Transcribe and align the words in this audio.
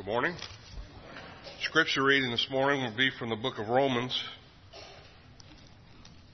Good 0.00 0.06
morning. 0.06 0.34
Scripture 1.60 2.02
reading 2.02 2.30
this 2.30 2.46
morning 2.50 2.80
will 2.80 2.96
be 2.96 3.10
from 3.18 3.28
the 3.28 3.36
book 3.36 3.58
of 3.58 3.68
Romans. 3.68 4.18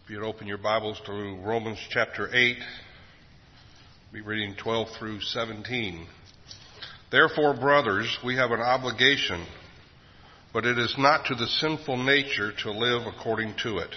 If 0.04 0.11
you'd 0.11 0.22
open 0.22 0.46
your 0.46 0.58
Bibles 0.58 1.00
to 1.04 1.12
Romans 1.45 1.80
chapter 1.90 2.32
8, 2.32 2.58
we'll 4.12 4.22
be 4.22 4.24
reading 4.24 4.54
12 4.54 4.88
through 4.96 5.21
17. 5.21 6.06
Therefore, 7.11 7.55
brothers, 7.55 8.16
we 8.25 8.37
have 8.37 8.52
an 8.52 8.61
obligation, 8.61 9.45
but 10.53 10.64
it 10.64 10.79
is 10.79 10.95
not 10.96 11.27
to 11.27 11.35
the 11.35 11.48
sinful 11.48 11.96
nature 11.96 12.53
to 12.62 12.71
live 12.71 13.09
according 13.12 13.57
to 13.64 13.79
it. 13.79 13.91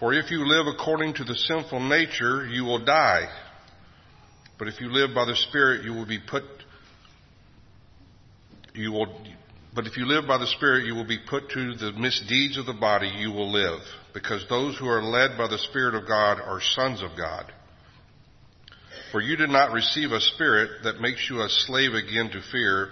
For 0.00 0.12
if 0.12 0.32
you 0.32 0.44
live 0.44 0.66
according 0.66 1.14
to 1.14 1.24
the 1.24 1.36
sinful 1.36 1.88
nature, 1.88 2.48
you 2.48 2.64
will 2.64 2.84
die. 2.84 3.28
But 4.58 4.66
if 4.66 4.80
you 4.80 4.92
live 4.92 5.14
by 5.14 5.24
the 5.24 5.36
Spirit, 5.36 5.84
you 5.84 5.92
will 5.92 6.06
be 6.06 6.18
put 6.18 6.42
you 8.78 8.92
will, 8.92 9.06
but 9.74 9.86
if 9.86 9.96
you 9.96 10.06
live 10.06 10.26
by 10.26 10.38
the 10.38 10.46
Spirit, 10.46 10.86
you 10.86 10.94
will 10.94 11.06
be 11.06 11.18
put 11.28 11.50
to 11.50 11.74
the 11.74 11.92
misdeeds 11.92 12.56
of 12.56 12.66
the 12.66 12.72
body, 12.72 13.08
you 13.08 13.30
will 13.30 13.50
live. 13.50 13.80
Because 14.14 14.44
those 14.48 14.78
who 14.78 14.88
are 14.88 15.02
led 15.02 15.36
by 15.36 15.48
the 15.48 15.58
Spirit 15.58 15.94
of 15.94 16.08
God 16.08 16.40
are 16.40 16.60
sons 16.60 17.02
of 17.02 17.10
God. 17.16 17.52
For 19.12 19.20
you 19.20 19.36
did 19.36 19.50
not 19.50 19.72
receive 19.72 20.12
a 20.12 20.20
spirit 20.20 20.82
that 20.84 21.00
makes 21.00 21.28
you 21.30 21.40
a 21.40 21.48
slave 21.48 21.94
again 21.94 22.30
to 22.30 22.42
fear, 22.52 22.90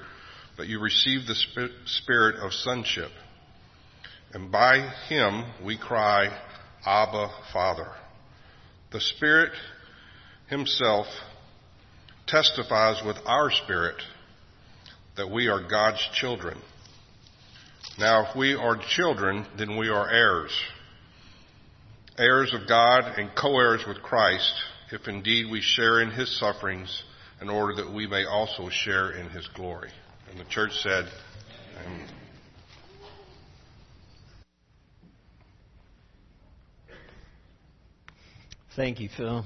but 0.57 0.67
you 0.67 0.81
received 0.81 1.27
the 1.27 1.69
spirit 1.85 2.37
of 2.37 2.53
sonship. 2.53 3.11
And 4.33 4.51
by 4.51 4.81
him 5.09 5.45
we 5.65 5.79
cry, 5.79 6.29
Abba, 6.85 7.31
Father. 7.53 7.89
The 8.93 9.01
Spirit 9.01 9.53
himself 10.49 11.07
testifies 12.27 13.03
with 13.05 13.17
our 13.27 13.51
spirit 13.51 13.97
that 15.17 15.31
we 15.31 15.49
are 15.49 15.67
God's 15.69 16.07
children. 16.15 16.59
Now, 17.99 18.29
if 18.29 18.37
we 18.37 18.55
are 18.55 18.77
children, 18.77 19.47
then 19.57 19.77
we 19.77 19.89
are 19.89 20.11
heirs. 20.11 20.53
Heirs 22.19 22.55
of 22.55 22.69
God 22.69 23.19
and 23.19 23.31
co-heirs 23.35 23.85
with 23.87 24.03
Christ, 24.03 24.53
if 24.91 25.09
indeed 25.09 25.51
we 25.51 25.61
share 25.61 26.01
in 26.01 26.11
his 26.11 26.39
sufferings, 26.39 27.03
in 27.41 27.49
order 27.49 27.83
that 27.83 27.93
we 27.93 28.07
may 28.07 28.25
also 28.25 28.69
share 28.71 29.13
in 29.13 29.29
his 29.31 29.47
glory. 29.55 29.91
And 30.31 30.41
the 30.41 30.45
church 30.45 30.73
said, 30.83 31.07
Amen. 31.85 32.09
Thank 38.75 39.01
you, 39.01 39.09
Phil. 39.17 39.45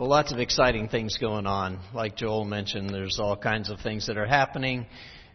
Well, 0.00 0.08
lots 0.08 0.32
of 0.32 0.38
exciting 0.38 0.88
things 0.88 1.18
going 1.18 1.46
on. 1.46 1.78
Like 1.92 2.16
Joel 2.16 2.46
mentioned, 2.46 2.88
there's 2.88 3.18
all 3.18 3.36
kinds 3.36 3.68
of 3.68 3.80
things 3.80 4.06
that 4.06 4.16
are 4.16 4.24
happening. 4.24 4.86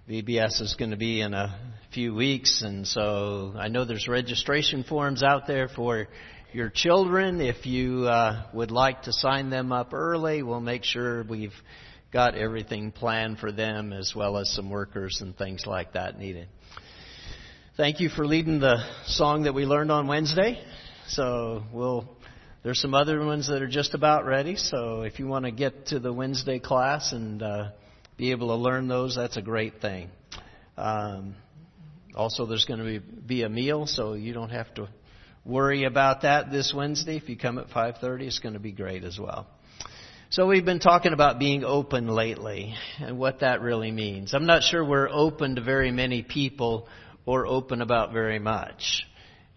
VBS 0.09 0.59
is 0.59 0.75
going 0.75 0.89
to 0.89 0.97
be 0.97 1.21
in 1.21 1.35
a 1.35 1.55
few 1.93 2.15
weeks, 2.15 2.63
and 2.63 2.87
so 2.87 3.53
I 3.55 3.67
know 3.67 3.85
there's 3.85 4.07
registration 4.07 4.83
forms 4.83 5.21
out 5.21 5.45
there 5.45 5.67
for 5.67 6.07
your 6.51 6.71
children. 6.71 7.41
If 7.41 7.67
you 7.67 8.05
uh, 8.07 8.47
would 8.55 8.71
like 8.71 9.03
to 9.03 9.13
sign 9.13 9.51
them 9.51 9.71
up 9.71 9.93
early, 9.93 10.41
we'll 10.41 10.61
make 10.61 10.83
sure 10.83 11.23
we've 11.23 11.53
got 12.11 12.33
everything 12.33 12.91
planned 12.91 13.37
for 13.37 13.51
them 13.51 13.93
as 13.93 14.13
well 14.15 14.35
as 14.35 14.49
some 14.49 14.71
workers 14.71 15.19
and 15.21 15.37
things 15.37 15.67
like 15.67 15.93
that 15.93 16.17
needed. 16.17 16.47
Thank 17.77 17.99
you 17.99 18.09
for 18.09 18.25
leading 18.25 18.61
the 18.61 18.83
song 19.05 19.43
that 19.43 19.53
we 19.53 19.65
learned 19.65 19.91
on 19.91 20.07
Wednesday. 20.07 20.59
So 21.07 21.61
we'll 21.71 22.09
there's 22.65 22.81
some 22.81 22.95
other 22.95 23.23
ones 23.23 23.47
that 23.49 23.61
are 23.61 23.67
just 23.67 23.93
about 23.93 24.25
ready, 24.25 24.55
so 24.55 25.03
if 25.03 25.19
you 25.19 25.27
want 25.27 25.45
to 25.45 25.51
get 25.51 25.85
to 25.85 25.99
the 25.99 26.11
Wednesday 26.11 26.57
class 26.57 27.11
and 27.11 27.43
uh, 27.43 27.69
be 28.17 28.31
able 28.31 28.47
to 28.47 28.55
learn 28.55 28.87
those, 28.87 29.15
that's 29.15 29.37
a 29.37 29.41
great 29.43 29.81
thing. 29.81 30.09
Um, 30.75 31.35
also, 32.15 32.47
there's 32.47 32.65
going 32.65 32.79
to 32.79 32.85
be, 32.85 32.97
be 32.97 33.43
a 33.43 33.49
meal, 33.49 33.85
so 33.85 34.13
you 34.15 34.33
don't 34.33 34.49
have 34.49 34.73
to 34.73 34.89
worry 35.45 35.83
about 35.83 36.23
that 36.23 36.51
this 36.51 36.73
Wednesday. 36.75 37.17
If 37.17 37.29
you 37.29 37.37
come 37.37 37.59
at 37.59 37.67
5:30, 37.69 38.21
it's 38.23 38.39
going 38.39 38.55
to 38.55 38.59
be 38.59 38.71
great 38.71 39.03
as 39.03 39.19
well. 39.19 39.45
So 40.31 40.47
we've 40.47 40.65
been 40.65 40.79
talking 40.79 41.13
about 41.13 41.37
being 41.37 41.63
open 41.63 42.07
lately 42.07 42.73
and 42.99 43.19
what 43.19 43.41
that 43.41 43.61
really 43.61 43.91
means. 43.91 44.33
I'm 44.33 44.47
not 44.47 44.63
sure 44.63 44.83
we're 44.83 45.07
open 45.07 45.57
to 45.57 45.61
very 45.61 45.91
many 45.91 46.23
people 46.23 46.87
or 47.27 47.45
open 47.45 47.83
about 47.83 48.11
very 48.11 48.39
much. 48.39 49.05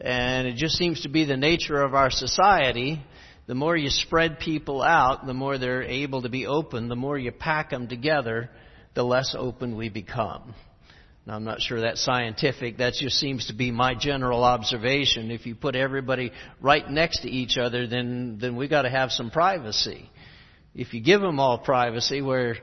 And 0.00 0.46
it 0.46 0.56
just 0.56 0.76
seems 0.76 1.02
to 1.02 1.08
be 1.08 1.24
the 1.24 1.36
nature 1.36 1.82
of 1.82 1.94
our 1.94 2.10
society. 2.10 3.02
The 3.46 3.54
more 3.54 3.76
you 3.76 3.90
spread 3.90 4.38
people 4.38 4.82
out, 4.82 5.26
the 5.26 5.34
more 5.34 5.58
they're 5.58 5.82
able 5.82 6.22
to 6.22 6.28
be 6.28 6.46
open. 6.46 6.88
The 6.88 6.96
more 6.96 7.18
you 7.18 7.32
pack 7.32 7.70
them 7.70 7.88
together, 7.88 8.50
the 8.94 9.02
less 9.02 9.34
open 9.36 9.76
we 9.76 9.88
become. 9.88 10.54
Now, 11.26 11.34
I'm 11.34 11.44
not 11.44 11.60
sure 11.60 11.80
that's 11.80 12.02
scientific. 12.02 12.78
That 12.78 12.94
just 12.94 13.16
seems 13.18 13.48
to 13.48 13.54
be 13.54 13.70
my 13.70 13.94
general 13.94 14.44
observation. 14.44 15.30
If 15.30 15.44
you 15.44 15.54
put 15.54 15.76
everybody 15.76 16.32
right 16.60 16.88
next 16.88 17.20
to 17.20 17.28
each 17.28 17.58
other, 17.58 17.86
then, 17.86 18.38
then 18.40 18.56
we 18.56 18.66
got 18.66 18.82
to 18.82 18.90
have 18.90 19.10
some 19.10 19.30
privacy. 19.30 20.08
If 20.74 20.94
you 20.94 21.00
give 21.00 21.20
them 21.20 21.38
all 21.38 21.58
privacy 21.58 22.22
where 22.22 22.56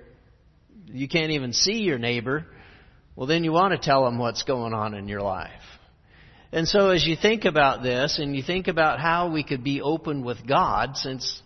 you 0.88 1.07
can't 1.07 1.31
even 1.31 1.53
see 1.53 1.79
your 1.79 2.00
neighbor, 2.00 2.45
well, 3.16 3.28
then 3.28 3.44
you 3.44 3.51
want 3.51 3.74
to 3.74 3.78
tell 3.78 4.06
them 4.06 4.18
what's 4.18 4.44
going 4.44 4.74
on 4.74 4.94
in 4.94 5.07
your 5.07 5.22
life. 5.22 5.51
And 6.55 6.69
so 6.69 6.91
as 6.91 7.05
you 7.05 7.17
think 7.21 7.43
about 7.43 7.83
this 7.83 8.17
and 8.17 8.33
you 8.33 8.41
think 8.41 8.69
about 8.69 9.01
how 9.01 9.29
we 9.29 9.43
could 9.43 9.61
be 9.61 9.81
open 9.81 10.23
with 10.23 10.47
God, 10.47 10.95
since, 10.95 11.41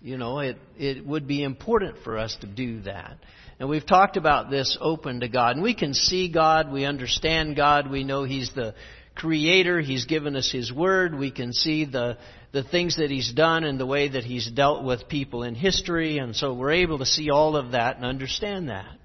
you 0.00 0.16
know, 0.16 0.38
it, 0.38 0.58
it 0.78 1.04
would 1.04 1.26
be 1.26 1.42
important 1.42 1.96
for 2.04 2.16
us 2.16 2.36
to 2.40 2.46
do 2.46 2.82
that. 2.82 3.16
And 3.58 3.68
we've 3.68 3.84
talked 3.84 4.16
about 4.16 4.52
this 4.52 4.78
open 4.80 5.18
to 5.20 5.28
God. 5.28 5.56
And 5.56 5.62
we 5.64 5.74
can 5.74 5.92
see 5.92 6.28
God, 6.30 6.72
we 6.72 6.84
understand 6.84 7.56
God, 7.56 7.90
we 7.90 8.04
know 8.04 8.22
He's 8.22 8.54
the 8.54 8.76
Creator, 9.16 9.80
He's 9.80 10.04
given 10.04 10.36
us 10.36 10.52
His 10.52 10.72
Word, 10.72 11.18
we 11.18 11.32
can 11.32 11.52
see 11.52 11.84
the, 11.84 12.16
the 12.52 12.62
things 12.62 12.98
that 12.98 13.10
He's 13.10 13.32
done 13.32 13.64
and 13.64 13.80
the 13.80 13.86
way 13.86 14.06
that 14.10 14.22
He's 14.22 14.48
dealt 14.48 14.84
with 14.84 15.08
people 15.08 15.42
in 15.42 15.56
history, 15.56 16.18
and 16.18 16.36
so 16.36 16.54
we're 16.54 16.70
able 16.70 16.98
to 16.98 17.06
see 17.06 17.28
all 17.28 17.56
of 17.56 17.72
that 17.72 17.96
and 17.96 18.04
understand 18.04 18.68
that. 18.68 18.98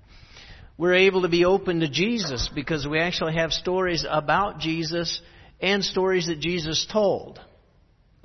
We're 0.77 0.93
able 0.93 1.23
to 1.23 1.27
be 1.27 1.43
open 1.43 1.79
to 1.79 1.89
Jesus 1.89 2.51
because 2.53 2.87
we 2.87 2.99
actually 2.99 3.33
have 3.33 3.51
stories 3.51 4.05
about 4.07 4.59
Jesus 4.59 5.19
and 5.61 5.83
stories 5.83 6.27
that 6.27 6.39
Jesus 6.39 6.85
told. 6.91 7.39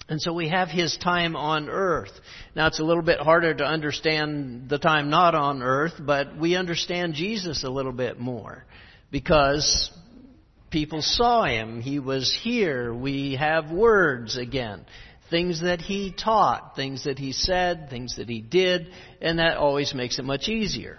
And 0.09 0.21
so 0.21 0.35
we 0.35 0.49
have 0.51 0.69
his 0.69 0.97
time 0.99 1.35
on 1.35 1.71
earth. 1.71 2.13
Now 2.55 2.67
it's 2.67 2.79
a 2.79 2.85
little 2.85 3.03
bit 3.03 3.21
harder 3.21 3.55
to 3.55 3.65
understand 3.65 4.69
the 4.69 4.79
time 4.79 5.09
not 5.09 5.35
on 5.35 5.63
earth, 5.63 5.95
but 5.99 6.37
we 6.37 6.57
understand 6.57 7.15
Jesus 7.15 7.65
a 7.65 7.71
little 7.71 7.93
bit 7.93 8.21
more 8.21 8.65
because 9.11 9.91
people 10.71 11.01
saw 11.01 11.45
him. 11.45 11.81
He 11.81 12.01
was 12.01 12.37
here. 12.43 12.93
We 12.93 13.37
have 13.37 13.71
words 13.71 14.37
again. 14.37 14.85
Things 15.31 15.63
that 15.63 15.81
he 15.81 16.13
taught, 16.13 16.77
things 16.77 17.05
that 17.05 17.19
he 17.19 17.33
said, 17.33 17.89
things 17.89 18.17
that 18.17 18.29
he 18.29 18.43
did, 18.43 18.89
and 19.23 19.39
that 19.39 19.57
always 19.57 19.95
makes 19.95 20.19
it 20.19 20.25
much 20.25 20.49
easier. 20.49 20.99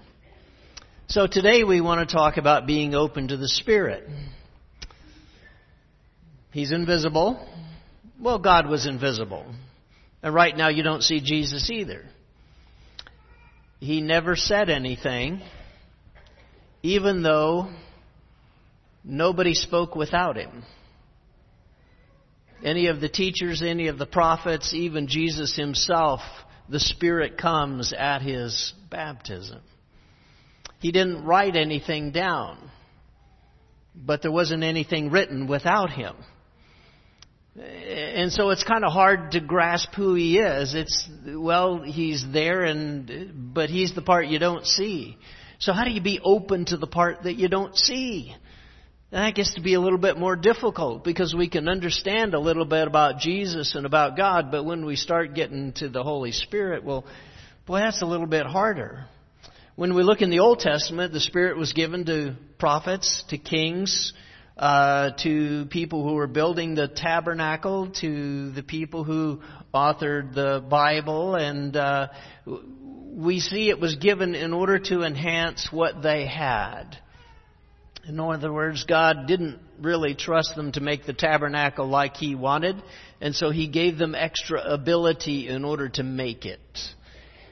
So 1.07 1.28
today 1.28 1.63
we 1.63 1.79
want 1.79 2.09
to 2.09 2.16
talk 2.16 2.38
about 2.38 2.66
being 2.66 2.96
open 2.96 3.28
to 3.28 3.38
the 3.38 3.47
Spirit. 3.47 4.09
He's 6.56 6.72
invisible. 6.72 7.38
Well, 8.18 8.40
God 8.40 8.70
was 8.70 8.86
invisible. 8.86 9.46
And 10.24 10.34
right 10.34 10.56
now 10.56 10.70
you 10.70 10.84
don't 10.84 11.04
see 11.04 11.20
Jesus 11.20 11.70
either. 11.70 12.06
He 13.82 14.00
never 14.00 14.38
said 14.38 14.70
anything, 14.70 15.42
even 16.82 17.24
though 17.24 17.74
nobody 19.04 19.54
spoke 19.54 19.98
without 19.98 20.38
him. 20.38 20.64
Any 22.64 22.88
of 22.88 23.02
the 23.02 23.10
teachers, 23.10 23.62
any 23.62 23.90
of 23.90 23.98
the 23.98 24.06
prophets, 24.06 24.74
even 24.74 25.10
Jesus 25.10 25.58
himself, 25.58 26.22
the 26.70 26.80
Spirit 26.80 27.38
comes 27.38 27.91
at 27.91 28.22
his 28.22 28.72
baptism. 28.90 29.59
He 30.79 30.94
didn't 30.94 31.26
write 31.26 31.58
anything 31.58 32.12
down, 32.12 32.72
but 33.94 34.22
there 34.22 34.32
wasn't 34.32 34.64
anything 34.64 35.12
written 35.12 35.47
without 35.47 35.90
him. 35.90 36.16
And 37.57 38.34
so 38.34 38.49
it's 38.49 38.63
kind 38.66 38.84
of 38.84 38.91
hard 38.91 39.31
to 39.31 39.40
grasp 39.40 39.93
who 39.96 40.13
he 40.16 40.40
is. 40.40 40.73
It's, 40.75 41.07
well, 41.25 41.81
he's 41.81 42.25
there 42.34 42.63
and, 42.63 43.53
but 43.53 43.69
he's 43.69 43.96
the 43.96 44.02
part 44.02 44.28
you 44.28 44.40
don't 44.40 44.66
see. 44.66 45.17
So 45.59 45.72
how 45.72 45.85
do 45.85 45.91
you 45.91 46.02
be 46.02 46.19
open 46.22 46.66
to 46.66 46.78
the 46.78 46.87
part 46.87 47.23
that 47.23 47.35
you 47.35 47.47
don't 47.47 47.75
see? 47.78 48.35
That 49.11 49.35
gets 49.35 49.53
to 49.53 49.61
be 49.61 49.75
a 49.75 49.79
little 49.79 49.99
bit 49.99 50.17
more 50.17 50.35
difficult 50.35 51.05
because 51.05 51.34
we 51.34 51.49
can 51.49 51.69
understand 51.69 52.34
a 52.34 52.40
little 52.40 52.66
bit 52.66 52.87
about 52.87 53.19
Jesus 53.19 53.73
and 53.73 53.85
about 53.85 54.17
God, 54.17 54.52
but 54.52 54.66
when 54.66 54.85
we 54.85 54.97
start 54.97 55.34
getting 55.34 55.72
to 55.73 55.87
the 55.87 56.03
Holy 56.03 56.34
Spirit, 56.34 56.84
well, 56.84 57.05
boy, 57.66 57.79
that's 57.79 58.02
a 58.02 58.05
little 58.05 58.28
bit 58.28 58.46
harder. 58.46 59.05
When 59.78 59.96
we 59.96 60.03
look 60.03 60.22
in 60.22 60.29
the 60.29 60.40
Old 60.40 60.59
Testament, 60.59 61.13
the 61.13 61.22
Spirit 61.22 61.57
was 61.57 61.72
given 61.72 62.05
to 62.05 62.35
prophets, 62.59 63.23
to 63.29 63.37
kings, 63.37 64.11
uh, 64.57 65.11
to 65.23 65.66
people 65.69 66.07
who 66.07 66.16
were 66.16 66.28
building 66.28 66.75
the 66.75 66.87
tabernacle, 66.87 67.91
to 68.02 68.52
the 68.52 68.63
people 68.63 69.03
who 69.03 69.41
authored 69.73 70.34
the 70.34 70.63
Bible, 70.67 71.35
and 71.35 71.75
uh, 71.75 72.07
we 72.46 73.40
see 73.40 73.69
it 73.69 73.79
was 73.79 73.96
given 73.96 74.34
in 74.34 74.53
order 74.53 74.79
to 74.79 75.03
enhance 75.03 75.67
what 75.72 76.02
they 76.02 76.25
had. 76.25 76.97
In 78.07 78.19
other 78.19 78.53
words, 78.53 78.84
God 78.84 79.28
didn't 79.28 79.59
really 79.81 80.16
trust 80.16 80.55
them 80.55 80.72
to 80.73 80.79
make 80.79 81.05
the 81.05 81.13
tabernacle 81.13 81.87
like 81.87 82.16
He 82.16 82.35
wanted, 82.35 82.81
and 83.19 83.35
so 83.35 83.49
He 83.49 83.67
gave 83.67 83.97
them 83.97 84.16
extra 84.16 84.61
ability 84.61 85.49
in 85.49 85.66
order 85.66 85.90
to 85.90 86.03
make 86.03 86.46
it. 86.46 86.59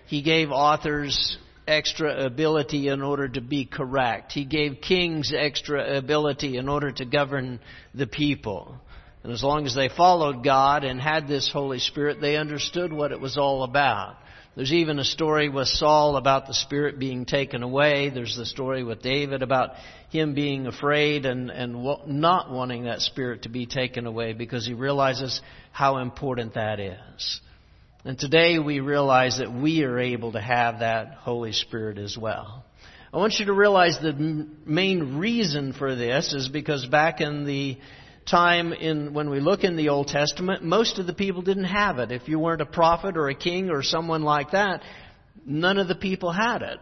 He 0.05 0.21
gave 0.21 0.51
authors 0.51 1.37
extra 1.67 2.25
ability 2.25 2.87
in 2.87 3.01
order 3.01 3.27
to 3.27 3.41
be 3.41 3.65
correct. 3.65 4.31
He 4.31 4.45
gave 4.45 4.81
kings 4.81 5.33
extra 5.35 5.97
ability 5.97 6.57
in 6.57 6.69
order 6.69 6.91
to 6.91 7.05
govern 7.05 7.59
the 7.93 8.07
people. 8.07 8.75
And 9.23 9.31
as 9.31 9.43
long 9.43 9.65
as 9.65 9.73
they 9.73 9.89
followed 9.89 10.43
God 10.43 10.83
and 10.83 10.99
had 10.99 11.27
this 11.27 11.49
Holy 11.51 11.79
Spirit, 11.79 12.19
they 12.19 12.35
understood 12.35 12.91
what 12.91 13.11
it 13.11 13.19
was 13.19 13.37
all 13.37 13.63
about. 13.63 14.17
There's 14.55 14.73
even 14.73 14.99
a 14.99 15.03
story 15.03 15.49
with 15.49 15.67
Saul 15.67 16.15
about 16.15 16.45
the 16.45 16.53
Spirit 16.53 16.99
being 16.99 17.25
taken 17.25 17.63
away. 17.63 18.09
There's 18.09 18.35
the 18.35 18.45
story 18.45 18.83
with 18.83 19.01
David 19.01 19.41
about 19.41 19.71
him 20.09 20.35
being 20.35 20.67
afraid 20.67 21.25
and, 21.25 21.49
and 21.49 21.73
not 22.05 22.51
wanting 22.51 22.83
that 22.83 23.01
Spirit 23.01 23.43
to 23.43 23.49
be 23.49 23.65
taken 23.65 24.05
away 24.05 24.33
because 24.33 24.67
he 24.67 24.73
realizes 24.73 25.41
how 25.71 25.97
important 25.97 26.53
that 26.53 26.79
is. 26.79 27.41
And 28.05 28.19
today 28.19 28.59
we 28.59 28.81
realize 28.81 29.37
that 29.37 29.53
we 29.53 29.85
are 29.85 29.97
able 29.97 30.33
to 30.33 30.41
have 30.41 30.79
that 30.79 31.13
Holy 31.19 31.53
Spirit 31.53 31.97
as 31.97 32.17
well. 32.17 32.65
I 33.13 33.17
want 33.17 33.35
you 33.39 33.45
to 33.45 33.53
realize 33.53 33.97
the 33.97 34.45
main 34.65 35.17
reason 35.17 35.71
for 35.71 35.95
this 35.95 36.33
is 36.33 36.49
because 36.49 36.85
back 36.85 37.21
in 37.21 37.45
the 37.45 37.77
time 38.29 38.73
in 38.73 39.13
when 39.13 39.29
we 39.29 39.39
look 39.39 39.63
in 39.63 39.77
the 39.77 39.87
Old 39.87 40.07
Testament, 40.07 40.65
most 40.65 40.99
of 40.99 41.07
the 41.07 41.13
people 41.13 41.43
didn't 41.43 41.63
have 41.63 41.97
it. 41.99 42.11
If 42.11 42.27
you 42.27 42.39
weren't 42.39 42.61
a 42.61 42.65
prophet 42.65 43.15
or 43.15 43.29
a 43.29 43.35
king 43.35 43.69
or 43.69 43.83
someone 43.83 44.23
like 44.23 44.51
that, 44.51 44.81
none 45.45 45.77
of 45.77 45.87
the 45.87 45.95
people 45.95 46.33
had 46.33 46.61
it. 46.61 46.79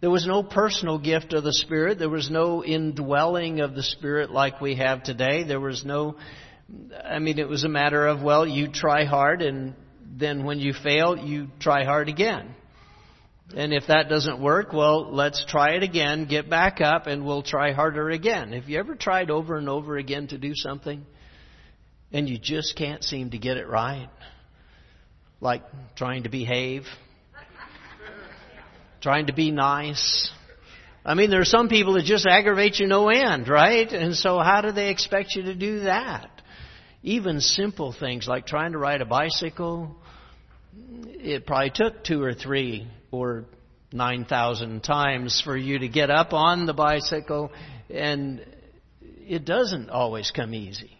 There 0.00 0.10
was 0.10 0.26
no 0.26 0.42
personal 0.42 0.98
gift 0.98 1.34
of 1.34 1.44
the 1.44 1.52
Spirit. 1.52 2.00
There 2.00 2.10
was 2.10 2.30
no 2.30 2.64
indwelling 2.64 3.60
of 3.60 3.76
the 3.76 3.84
Spirit 3.84 4.32
like 4.32 4.60
we 4.60 4.74
have 4.74 5.04
today. 5.04 5.44
There 5.44 5.60
was 5.60 5.84
no, 5.84 6.16
I 7.04 7.20
mean, 7.20 7.38
it 7.38 7.48
was 7.48 7.62
a 7.62 7.68
matter 7.68 8.08
of, 8.08 8.22
well, 8.22 8.44
you 8.44 8.66
try 8.72 9.04
hard 9.04 9.40
and 9.40 9.74
then 10.16 10.44
when 10.44 10.58
you 10.58 10.72
fail, 10.72 11.16
you 11.16 11.48
try 11.60 11.84
hard 11.84 12.08
again. 12.08 12.54
And 13.56 13.72
if 13.72 13.86
that 13.86 14.08
doesn't 14.08 14.40
work, 14.40 14.72
well, 14.72 15.10
let's 15.12 15.44
try 15.46 15.70
it 15.70 15.82
again, 15.82 16.26
get 16.26 16.50
back 16.50 16.80
up, 16.80 17.06
and 17.06 17.24
we'll 17.24 17.42
try 17.42 17.72
harder 17.72 18.10
again. 18.10 18.52
Have 18.52 18.68
you 18.68 18.78
ever 18.78 18.94
tried 18.94 19.30
over 19.30 19.56
and 19.56 19.68
over 19.68 19.96
again 19.96 20.28
to 20.28 20.38
do 20.38 20.52
something 20.54 21.04
and 22.12 22.28
you 22.28 22.38
just 22.38 22.76
can't 22.76 23.02
seem 23.02 23.30
to 23.30 23.38
get 23.38 23.56
it 23.56 23.66
right? 23.66 24.10
Like 25.40 25.62
trying 25.96 26.24
to 26.24 26.28
behave, 26.28 26.84
trying 29.00 29.26
to 29.26 29.32
be 29.32 29.50
nice. 29.50 30.30
I 31.04 31.14
mean, 31.14 31.30
there 31.30 31.40
are 31.40 31.46
some 31.46 31.68
people 31.68 31.94
that 31.94 32.04
just 32.04 32.26
aggravate 32.26 32.78
you 32.78 32.86
no 32.86 33.08
end, 33.08 33.48
right? 33.48 33.90
And 33.90 34.14
so 34.14 34.40
how 34.40 34.60
do 34.60 34.72
they 34.72 34.90
expect 34.90 35.36
you 35.36 35.44
to 35.44 35.54
do 35.54 35.80
that? 35.80 36.37
Even 37.08 37.40
simple 37.40 37.94
things 37.98 38.28
like 38.28 38.44
trying 38.44 38.72
to 38.72 38.78
ride 38.78 39.00
a 39.00 39.06
bicycle, 39.06 39.96
it 41.06 41.46
probably 41.46 41.70
took 41.74 42.04
two 42.04 42.22
or 42.22 42.34
three 42.34 42.86
or 43.10 43.46
9,000 43.94 44.82
times 44.82 45.40
for 45.42 45.56
you 45.56 45.78
to 45.78 45.88
get 45.88 46.10
up 46.10 46.34
on 46.34 46.66
the 46.66 46.74
bicycle, 46.74 47.50
and 47.88 48.44
it 49.26 49.46
doesn't 49.46 49.88
always 49.88 50.30
come 50.32 50.52
easy. 50.52 50.90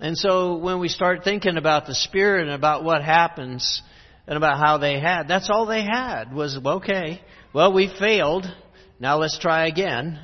And 0.00 0.18
so 0.18 0.58
when 0.58 0.80
we 0.80 0.88
start 0.88 1.24
thinking 1.24 1.56
about 1.56 1.86
the 1.86 1.94
Spirit 1.94 2.42
and 2.42 2.50
about 2.50 2.84
what 2.84 3.02
happens 3.02 3.80
and 4.26 4.36
about 4.36 4.58
how 4.58 4.76
they 4.76 5.00
had, 5.00 5.28
that's 5.28 5.48
all 5.48 5.64
they 5.64 5.82
had 5.82 6.34
was, 6.34 6.58
okay, 6.62 7.22
well, 7.54 7.72
we 7.72 7.90
failed. 7.98 8.44
Now 9.00 9.16
let's 9.16 9.38
try 9.38 9.66
again. 9.66 10.20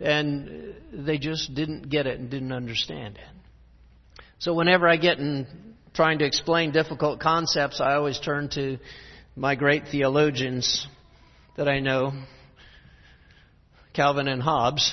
And 0.00 0.72
they 0.92 1.18
just 1.18 1.52
didn't 1.52 1.90
get 1.90 2.06
it 2.06 2.20
and 2.20 2.30
didn't 2.30 2.52
understand 2.52 3.16
it. 3.16 3.41
So 4.42 4.54
whenever 4.54 4.88
I 4.88 4.96
get 4.96 5.20
in 5.20 5.46
trying 5.94 6.18
to 6.18 6.24
explain 6.24 6.72
difficult 6.72 7.20
concepts, 7.20 7.80
I 7.80 7.94
always 7.94 8.18
turn 8.18 8.48
to 8.54 8.78
my 9.36 9.54
great 9.54 9.86
theologians 9.86 10.84
that 11.56 11.68
I 11.68 11.78
know, 11.78 12.12
Calvin 13.92 14.26
and 14.26 14.42
Hobbes. 14.42 14.92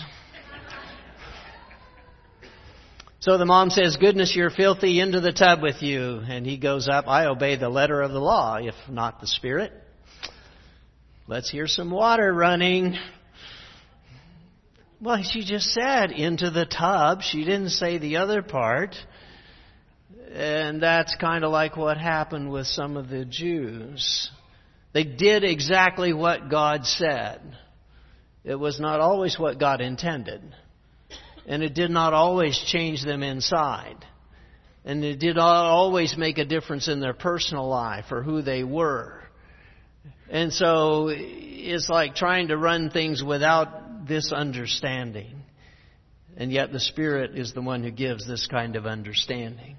So 3.22 3.40
the 3.40 3.46
mom 3.48 3.72
says, 3.72 3.98
Goodness, 3.98 4.36
you're 4.36 4.52
filthy, 4.52 5.00
into 5.00 5.20
the 5.20 5.34
tub 5.34 5.64
with 5.64 5.82
you. 5.82 6.22
And 6.30 6.46
he 6.46 6.58
goes 6.60 6.88
up, 6.88 7.08
I 7.08 7.26
obey 7.26 7.56
the 7.56 7.70
letter 7.70 8.04
of 8.04 8.12
the 8.12 8.20
law, 8.20 8.58
if 8.58 8.76
not 8.88 9.20
the 9.20 9.26
spirit. 9.26 9.74
Let's 11.26 11.50
hear 11.50 11.66
some 11.66 11.90
water 11.90 12.32
running. 12.32 12.96
Well, 15.02 15.24
she 15.24 15.44
just 15.44 15.72
said, 15.72 16.12
into 16.12 16.52
the 16.52 16.68
tub. 16.68 17.24
She 17.24 17.46
didn't 17.46 17.70
say 17.70 17.98
the 17.98 18.18
other 18.18 18.44
part. 18.44 18.96
And 20.32 20.82
that's 20.82 21.16
kind 21.16 21.44
of 21.44 21.52
like 21.52 21.76
what 21.76 21.98
happened 21.98 22.52
with 22.52 22.68
some 22.68 22.98
of 22.98 23.10
the 23.10 23.26
Jews. 23.26 24.30
They 24.94 25.04
did 25.04 25.44
exactly 25.44 26.14
what 26.14 26.50
God 26.50 26.86
said. 26.86 27.42
It 28.44 28.56
was 28.56 28.80
not 28.80 29.00
always 29.00 29.40
what 29.40 29.60
God 29.60 29.82
intended. 29.82 30.42
And 31.48 31.64
it 31.64 31.74
did 31.74 31.90
not 31.90 32.14
always 32.14 32.58
change 32.58 33.04
them 33.04 33.24
inside. 33.24 34.06
And 34.86 35.04
it 35.04 35.20
did 35.20 35.36
not 35.36 35.66
always 35.66 36.16
make 36.16 36.38
a 36.38 36.46
difference 36.46 36.88
in 36.88 37.00
their 37.00 37.14
personal 37.14 37.68
life 37.68 38.06
or 38.12 38.22
who 38.22 38.42
they 38.42 38.64
were. 38.64 39.22
And 40.30 40.54
so 40.54 41.10
it's 41.12 41.90
like 41.90 42.16
trying 42.16 42.50
to 42.50 42.58
run 42.58 42.92
things 42.92 43.24
without 43.24 44.08
this 44.08 44.32
understanding. 44.32 45.42
And 46.38 46.52
yet 46.52 46.72
the 46.72 46.80
Spirit 46.80 47.38
is 47.38 47.54
the 47.54 47.62
one 47.62 47.84
who 47.84 47.92
gives 47.92 48.28
this 48.28 48.46
kind 48.46 48.76
of 48.76 48.86
understanding. 48.86 49.76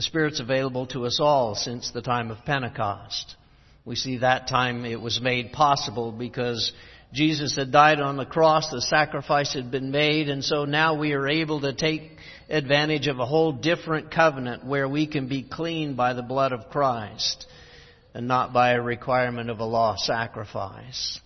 The 0.00 0.04
Spirit's 0.04 0.40
available 0.40 0.86
to 0.86 1.04
us 1.04 1.20
all 1.20 1.54
since 1.54 1.90
the 1.90 2.00
time 2.00 2.30
of 2.30 2.42
Pentecost. 2.46 3.36
We 3.84 3.96
see 3.96 4.16
that 4.16 4.48
time 4.48 4.86
it 4.86 4.98
was 4.98 5.20
made 5.20 5.52
possible 5.52 6.10
because 6.10 6.72
Jesus 7.12 7.54
had 7.54 7.70
died 7.70 8.00
on 8.00 8.16
the 8.16 8.24
cross, 8.24 8.70
the 8.70 8.80
sacrifice 8.80 9.52
had 9.52 9.70
been 9.70 9.90
made, 9.90 10.30
and 10.30 10.42
so 10.42 10.64
now 10.64 10.98
we 10.98 11.12
are 11.12 11.28
able 11.28 11.60
to 11.60 11.74
take 11.74 12.12
advantage 12.48 13.08
of 13.08 13.18
a 13.18 13.26
whole 13.26 13.52
different 13.52 14.10
covenant 14.10 14.64
where 14.64 14.88
we 14.88 15.06
can 15.06 15.28
be 15.28 15.42
cleaned 15.42 15.98
by 15.98 16.14
the 16.14 16.22
blood 16.22 16.52
of 16.52 16.70
Christ 16.70 17.44
and 18.14 18.26
not 18.26 18.54
by 18.54 18.70
a 18.70 18.80
requirement 18.80 19.50
of 19.50 19.60
a 19.60 19.66
law 19.66 19.96
sacrifice. 19.98 21.20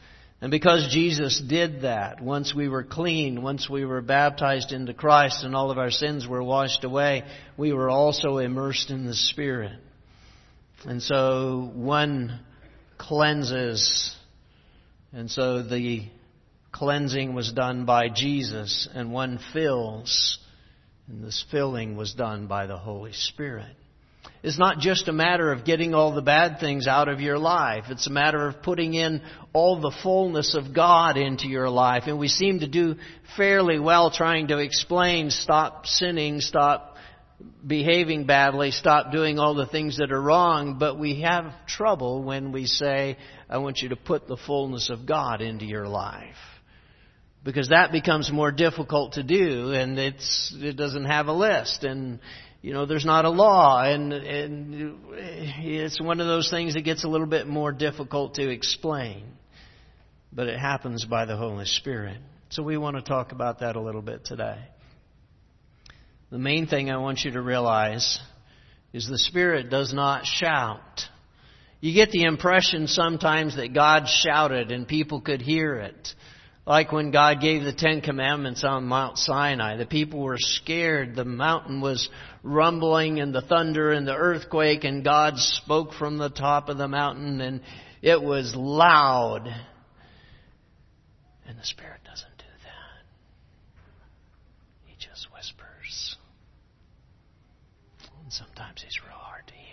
And 0.44 0.50
because 0.50 0.88
Jesus 0.92 1.40
did 1.40 1.80
that, 1.80 2.20
once 2.20 2.54
we 2.54 2.68
were 2.68 2.84
clean, 2.84 3.40
once 3.40 3.66
we 3.70 3.86
were 3.86 4.02
baptized 4.02 4.72
into 4.72 4.92
Christ 4.92 5.42
and 5.42 5.56
all 5.56 5.70
of 5.70 5.78
our 5.78 5.90
sins 5.90 6.28
were 6.28 6.42
washed 6.42 6.84
away, 6.84 7.24
we 7.56 7.72
were 7.72 7.88
also 7.88 8.36
immersed 8.36 8.90
in 8.90 9.06
the 9.06 9.14
Spirit. 9.14 9.78
And 10.84 11.02
so 11.02 11.70
one 11.72 12.40
cleanses, 12.98 14.14
and 15.14 15.30
so 15.30 15.62
the 15.62 16.10
cleansing 16.72 17.32
was 17.32 17.50
done 17.50 17.86
by 17.86 18.10
Jesus, 18.10 18.86
and 18.94 19.14
one 19.14 19.40
fills, 19.54 20.38
and 21.08 21.24
this 21.24 21.42
filling 21.50 21.96
was 21.96 22.12
done 22.12 22.48
by 22.48 22.66
the 22.66 22.76
Holy 22.76 23.14
Spirit 23.14 23.74
is 24.44 24.58
not 24.58 24.78
just 24.78 25.08
a 25.08 25.12
matter 25.12 25.50
of 25.50 25.64
getting 25.64 25.94
all 25.94 26.14
the 26.14 26.20
bad 26.20 26.60
things 26.60 26.86
out 26.86 27.08
of 27.08 27.18
your 27.18 27.38
life. 27.38 27.84
It's 27.88 28.06
a 28.06 28.10
matter 28.10 28.46
of 28.46 28.62
putting 28.62 28.92
in 28.92 29.22
all 29.54 29.80
the 29.80 29.96
fullness 30.02 30.54
of 30.54 30.74
God 30.74 31.16
into 31.16 31.48
your 31.48 31.70
life. 31.70 32.02
And 32.06 32.18
we 32.18 32.28
seem 32.28 32.60
to 32.60 32.68
do 32.68 32.96
fairly 33.38 33.78
well 33.78 34.10
trying 34.10 34.48
to 34.48 34.58
explain 34.58 35.30
stop 35.30 35.86
sinning, 35.86 36.42
stop 36.42 36.98
behaving 37.66 38.26
badly, 38.26 38.70
stop 38.70 39.10
doing 39.12 39.38
all 39.38 39.54
the 39.54 39.66
things 39.66 39.96
that 39.96 40.12
are 40.12 40.20
wrong, 40.20 40.76
but 40.78 40.98
we 40.98 41.22
have 41.22 41.50
trouble 41.66 42.22
when 42.22 42.52
we 42.52 42.66
say, 42.66 43.16
I 43.48 43.56
want 43.58 43.78
you 43.78 43.88
to 43.88 43.96
put 43.96 44.28
the 44.28 44.36
fullness 44.36 44.90
of 44.90 45.06
God 45.06 45.40
into 45.40 45.64
your 45.64 45.88
life. 45.88 46.36
Because 47.44 47.70
that 47.70 47.92
becomes 47.92 48.30
more 48.30 48.52
difficult 48.52 49.14
to 49.14 49.22
do 49.22 49.72
and 49.72 49.98
it's, 49.98 50.54
it 50.54 50.76
doesn't 50.76 51.06
have 51.06 51.28
a 51.28 51.32
list 51.32 51.82
and 51.82 52.20
you 52.64 52.72
know, 52.72 52.86
there's 52.86 53.04
not 53.04 53.26
a 53.26 53.30
law, 53.30 53.82
and, 53.82 54.10
and 54.10 54.98
it's 55.12 56.00
one 56.00 56.18
of 56.18 56.26
those 56.26 56.48
things 56.48 56.72
that 56.72 56.80
gets 56.80 57.04
a 57.04 57.08
little 57.08 57.26
bit 57.26 57.46
more 57.46 57.72
difficult 57.72 58.36
to 58.36 58.48
explain. 58.48 59.26
But 60.32 60.46
it 60.46 60.58
happens 60.58 61.04
by 61.04 61.26
the 61.26 61.36
Holy 61.36 61.66
Spirit. 61.66 62.16
So 62.48 62.62
we 62.62 62.78
want 62.78 62.96
to 62.96 63.02
talk 63.02 63.32
about 63.32 63.60
that 63.60 63.76
a 63.76 63.82
little 63.82 64.00
bit 64.00 64.24
today. 64.24 64.56
The 66.30 66.38
main 66.38 66.66
thing 66.66 66.90
I 66.90 66.96
want 66.96 67.20
you 67.22 67.32
to 67.32 67.42
realize 67.42 68.18
is 68.94 69.06
the 69.06 69.18
Spirit 69.18 69.68
does 69.68 69.92
not 69.92 70.24
shout. 70.24 71.02
You 71.82 71.92
get 71.92 72.12
the 72.12 72.22
impression 72.22 72.86
sometimes 72.86 73.56
that 73.56 73.74
God 73.74 74.04
shouted 74.08 74.72
and 74.72 74.88
people 74.88 75.20
could 75.20 75.42
hear 75.42 75.74
it. 75.74 76.14
Like 76.66 76.92
when 76.92 77.10
God 77.10 77.42
gave 77.42 77.62
the 77.62 77.74
Ten 77.74 78.00
Commandments 78.00 78.64
on 78.64 78.84
Mount 78.84 79.18
Sinai, 79.18 79.76
the 79.76 79.84
people 79.84 80.20
were 80.20 80.38
scared. 80.38 81.14
The 81.14 81.24
mountain 81.24 81.82
was 81.82 82.08
rumbling 82.42 83.20
and 83.20 83.34
the 83.34 83.42
thunder 83.42 83.92
and 83.92 84.06
the 84.06 84.14
earthquake 84.14 84.84
and 84.84 85.04
God 85.04 85.36
spoke 85.36 85.92
from 85.92 86.16
the 86.16 86.30
top 86.30 86.70
of 86.70 86.78
the 86.78 86.88
mountain 86.88 87.42
and 87.42 87.60
it 88.00 88.22
was 88.22 88.54
loud. 88.56 89.46
And 91.46 91.58
the 91.58 91.64
Spirit 91.64 92.00
doesn't 92.04 92.38
do 92.38 92.44
that. 92.64 93.04
He 94.86 94.94
just 94.96 95.26
whispers. 95.34 96.16
And 98.22 98.32
sometimes 98.32 98.82
He's 98.82 98.98
real 99.06 99.18
hard 99.18 99.46
to 99.48 99.52
hear. 99.52 99.64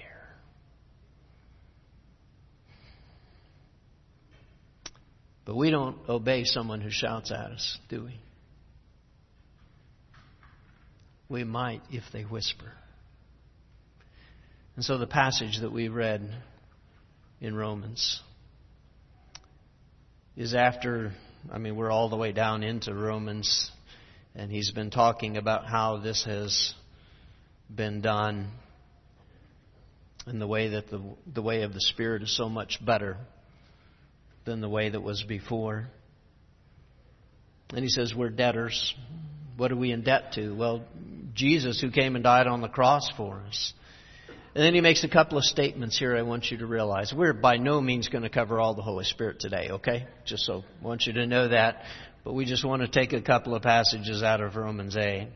But 5.51 5.58
we 5.58 5.70
don't 5.70 5.98
obey 6.08 6.46
someone 6.46 6.79
who 6.79 6.89
shouts 6.89 7.29
at 7.29 7.51
us, 7.51 7.77
do 7.89 8.05
we? 8.05 8.17
We 11.27 11.43
might 11.43 11.81
if 11.91 12.05
they 12.13 12.22
whisper. 12.22 12.72
And 14.77 14.86
so 14.86 14.98
the 14.98 15.08
passage 15.08 15.60
that 15.60 15.74
we 15.74 15.89
read 15.89 16.34
in 17.41 17.53
Romans 17.53 18.22
is 20.38 20.53
after, 20.53 21.12
I 21.51 21.58
mean, 21.58 21.75
we're 21.75 21.91
all 21.91 22.08
the 22.08 22.15
way 22.15 22.31
down 22.31 22.63
into 22.63 22.93
Romans, 22.93 23.72
and 24.34 24.50
he's 24.50 24.72
been 24.72 24.89
talking 24.89 25.36
about 25.36 25.65
how 25.65 25.98
this 25.98 26.24
has 26.24 26.74
been 27.70 28.00
done 28.00 28.51
and 30.25 30.39
the 30.39 30.48
way 30.48 30.70
that 30.70 30.89
the, 30.89 31.01
the 31.27 31.41
way 31.41 31.63
of 31.63 31.74
the 31.74 31.81
Spirit 31.81 32.24
is 32.24 32.38
so 32.38 32.48
much 32.48 32.79
better 32.86 33.17
than 34.51 34.60
the 34.60 34.70
way 34.70 34.89
that 34.89 35.01
was 35.01 35.24
before. 35.24 35.88
And 37.74 37.84
he 37.84 37.89
says, 37.89 38.13
We're 38.13 38.29
debtors. 38.29 38.93
What 39.55 39.72
are 39.72 39.77
we 39.77 39.91
in 39.91 40.03
debt 40.03 40.34
to? 40.34 40.53
Well, 40.53 40.84
Jesus, 41.34 41.79
who 41.79 41.89
came 41.89 42.15
and 42.15 42.24
died 42.24 42.48
on 42.48 42.62
the 42.62 42.67
cross 42.67 43.10
for 43.15 43.41
us. 43.48 43.74
And 44.53 44.63
then 44.65 44.74
he 44.74 44.81
makes 44.81 45.05
a 45.05 45.08
couple 45.08 45.38
of 45.38 45.46
statements 45.46 45.98
here 45.98 46.17
I 46.17 46.24
want 46.24 46.51
you 46.51 46.58
to 46.58 46.65
realize. 46.65 47.13
We're 47.15 47.31
by 47.31 47.55
no 47.55 47.79
means 47.79 48.10
going 48.10 48.24
to 48.24 48.29
cover 48.29 48.60
all 48.60 48.74
the 48.74 48.81
Holy 48.81 49.05
Spirit 49.05 49.39
today, 49.39 49.70
okay? 49.72 50.08
Just 50.25 50.43
so 50.43 50.63
I 50.81 50.86
want 50.86 51.05
you 51.05 51.13
to 51.13 51.25
know 51.25 51.48
that. 51.48 51.84
But 52.25 52.34
we 52.34 52.43
just 52.43 52.65
want 52.65 52.81
to 52.81 52.89
take 52.89 53.13
a 53.13 53.22
couple 53.22 53.55
of 53.55 53.62
passages 53.62 54.22
out 54.22 54.41
of 54.41 54.58
Romans 54.58 54.98
8. 54.98 55.29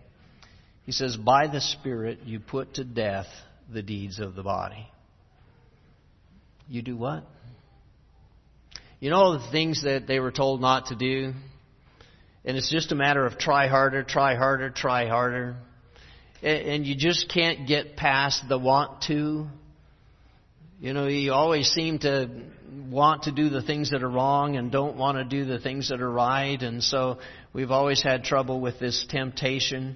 He 0.86 0.91
says, 0.91 1.15
By 1.15 1.48
the 1.48 1.62
Spirit 1.62 2.19
you 2.25 2.41
put 2.41 2.74
to 2.74 2.84
death 2.84 3.27
the 3.72 3.81
deeds 3.81 4.19
of 4.19 4.36
the 4.36 4.43
body. 4.43 4.86
You 6.67 6.81
do 6.81 6.98
what? 6.98 7.24
You 8.99 9.09
know 9.09 9.37
the 9.37 9.51
things 9.51 9.83
that 9.83 10.07
they 10.07 10.19
were 10.19 10.31
told 10.31 10.61
not 10.61 10.87
to 10.87 10.95
do? 10.95 11.33
And 12.45 12.57
it's 12.57 12.71
just 12.71 12.91
a 12.91 12.95
matter 12.95 13.25
of 13.25 13.37
try 13.37 13.67
harder, 13.67 14.03
try 14.03 14.35
harder, 14.35 14.69
try 14.69 15.07
harder. 15.07 15.57
And 16.41 16.85
you 16.85 16.95
just 16.95 17.29
can't 17.29 17.67
get 17.67 17.97
past 17.97 18.47
the 18.47 18.57
want 18.57 19.01
to. 19.07 19.47
You 20.79 20.93
know, 20.93 21.07
you 21.07 21.33
always 21.33 21.67
seem 21.67 21.99
to 21.99 22.29
want 22.89 23.23
to 23.23 23.31
do 23.31 23.49
the 23.49 23.61
things 23.61 23.91
that 23.91 24.03
are 24.03 24.09
wrong 24.09 24.55
and 24.57 24.71
don't 24.71 24.95
want 24.97 25.17
to 25.17 25.23
do 25.23 25.45
the 25.45 25.59
things 25.59 25.89
that 25.89 26.01
are 26.01 26.11
right. 26.11 26.61
And 26.61 26.83
so 26.83 27.17
we've 27.53 27.71
always 27.71 28.01
had 28.01 28.23
trouble 28.23 28.61
with 28.61 28.79
this 28.79 29.05
temptation. 29.09 29.95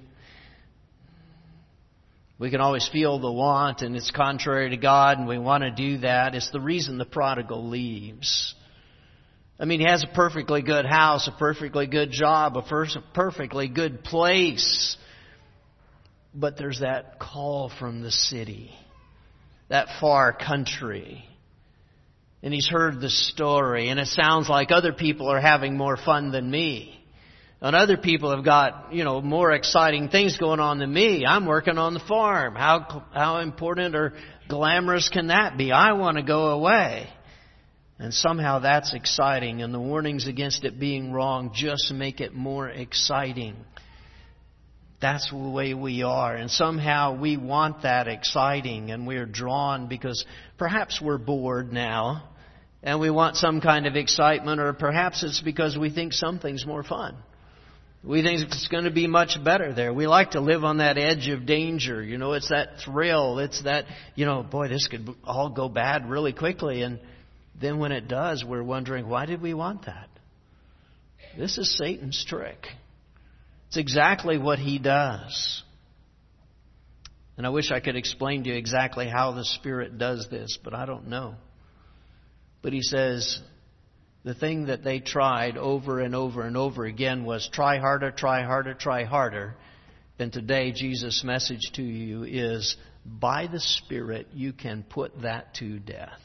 We 2.38 2.50
can 2.50 2.60
always 2.60 2.88
feel 2.88 3.18
the 3.18 3.30
want 3.30 3.82
and 3.82 3.94
it's 3.94 4.10
contrary 4.10 4.70
to 4.70 4.76
God 4.76 5.18
and 5.18 5.28
we 5.28 5.38
want 5.38 5.62
to 5.62 5.70
do 5.70 5.98
that. 5.98 6.34
It's 6.34 6.50
the 6.50 6.60
reason 6.60 6.98
the 6.98 7.04
prodigal 7.04 7.68
leaves. 7.68 8.54
I 9.60 9.66
mean, 9.66 9.80
he 9.80 9.86
has 9.86 10.02
a 10.02 10.14
perfectly 10.14 10.62
good 10.62 10.86
house, 10.86 11.28
a 11.28 11.32
perfectly 11.32 11.86
good 11.86 12.10
job, 12.10 12.56
a 12.56 12.62
perfectly 13.12 13.68
good 13.68 14.02
place. 14.02 14.96
But 16.34 16.56
there's 16.56 16.80
that 16.80 17.18
call 17.18 17.70
from 17.78 18.00
the 18.00 18.10
city, 18.10 18.70
that 19.68 19.88
far 20.00 20.32
country. 20.32 21.26
And 22.42 22.54
he's 22.54 22.68
heard 22.68 23.02
the 23.02 23.10
story, 23.10 23.90
and 23.90 24.00
it 24.00 24.06
sounds 24.06 24.48
like 24.48 24.70
other 24.70 24.94
people 24.94 25.28
are 25.28 25.40
having 25.40 25.76
more 25.76 25.98
fun 25.98 26.32
than 26.32 26.50
me. 26.50 26.98
And 27.60 27.76
other 27.76 27.98
people 27.98 28.34
have 28.34 28.42
got, 28.42 28.94
you 28.94 29.04
know, 29.04 29.20
more 29.20 29.52
exciting 29.52 30.08
things 30.08 30.38
going 30.38 30.60
on 30.60 30.78
than 30.78 30.90
me. 30.90 31.26
I'm 31.26 31.44
working 31.44 31.76
on 31.76 31.92
the 31.92 32.00
farm. 32.00 32.54
How, 32.54 33.04
how 33.12 33.40
important 33.40 33.94
or 33.94 34.14
glamorous 34.48 35.10
can 35.10 35.26
that 35.26 35.58
be? 35.58 35.70
I 35.70 35.92
want 35.92 36.16
to 36.16 36.22
go 36.22 36.46
away. 36.46 37.10
And 38.00 38.14
somehow 38.14 38.60
that's 38.60 38.94
exciting, 38.94 39.60
and 39.60 39.74
the 39.74 39.78
warnings 39.78 40.26
against 40.26 40.64
it 40.64 40.80
being 40.80 41.12
wrong 41.12 41.50
just 41.54 41.92
make 41.92 42.22
it 42.22 42.32
more 42.32 42.66
exciting. 42.66 43.54
That's 45.02 45.28
the 45.28 45.36
way 45.36 45.74
we 45.74 46.02
are. 46.02 46.34
And 46.34 46.50
somehow 46.50 47.20
we 47.20 47.36
want 47.36 47.82
that 47.82 48.08
exciting, 48.08 48.90
and 48.90 49.06
we're 49.06 49.26
drawn 49.26 49.86
because 49.86 50.24
perhaps 50.56 50.98
we're 50.98 51.18
bored 51.18 51.74
now, 51.74 52.30
and 52.82 53.00
we 53.00 53.10
want 53.10 53.36
some 53.36 53.60
kind 53.60 53.86
of 53.86 53.96
excitement, 53.96 54.62
or 54.62 54.72
perhaps 54.72 55.22
it's 55.22 55.42
because 55.42 55.76
we 55.76 55.90
think 55.90 56.14
something's 56.14 56.64
more 56.64 56.82
fun. 56.82 57.16
We 58.02 58.22
think 58.22 58.40
it's 58.40 58.68
going 58.68 58.84
to 58.84 58.90
be 58.90 59.08
much 59.08 59.36
better 59.44 59.74
there. 59.74 59.92
We 59.92 60.06
like 60.06 60.30
to 60.30 60.40
live 60.40 60.64
on 60.64 60.78
that 60.78 60.96
edge 60.96 61.28
of 61.28 61.44
danger. 61.44 62.02
You 62.02 62.16
know, 62.16 62.32
it's 62.32 62.48
that 62.48 62.78
thrill. 62.82 63.40
It's 63.40 63.62
that, 63.64 63.84
you 64.14 64.24
know, 64.24 64.42
boy, 64.42 64.68
this 64.68 64.86
could 64.86 65.06
all 65.22 65.50
go 65.50 65.68
bad 65.68 66.08
really 66.08 66.32
quickly. 66.32 66.80
And 66.80 66.98
then 67.60 67.78
when 67.78 67.92
it 67.92 68.08
does, 68.08 68.44
we're 68.44 68.62
wondering, 68.62 69.08
why 69.08 69.26
did 69.26 69.42
we 69.42 69.54
want 69.54 69.86
that? 69.86 70.08
This 71.36 71.58
is 71.58 71.76
Satan's 71.76 72.24
trick. 72.26 72.66
It's 73.68 73.76
exactly 73.76 74.38
what 74.38 74.58
he 74.58 74.78
does. 74.78 75.62
And 77.36 77.46
I 77.46 77.50
wish 77.50 77.70
I 77.70 77.80
could 77.80 77.96
explain 77.96 78.44
to 78.44 78.50
you 78.50 78.56
exactly 78.56 79.08
how 79.08 79.32
the 79.32 79.44
Spirit 79.44 79.96
does 79.96 80.26
this, 80.30 80.58
but 80.62 80.74
I 80.74 80.86
don't 80.86 81.08
know. 81.08 81.34
But 82.62 82.72
he 82.72 82.82
says, 82.82 83.40
the 84.24 84.34
thing 84.34 84.66
that 84.66 84.84
they 84.84 85.00
tried 85.00 85.56
over 85.56 86.00
and 86.00 86.14
over 86.14 86.42
and 86.42 86.56
over 86.56 86.84
again 86.84 87.24
was 87.24 87.48
try 87.52 87.78
harder, 87.78 88.10
try 88.10 88.42
harder, 88.42 88.74
try 88.74 89.04
harder. 89.04 89.54
And 90.18 90.32
today, 90.32 90.72
Jesus' 90.72 91.22
message 91.24 91.70
to 91.74 91.82
you 91.82 92.24
is 92.24 92.76
by 93.06 93.46
the 93.46 93.60
Spirit, 93.60 94.28
you 94.34 94.52
can 94.52 94.82
put 94.82 95.22
that 95.22 95.54
to 95.54 95.78
death. 95.78 96.20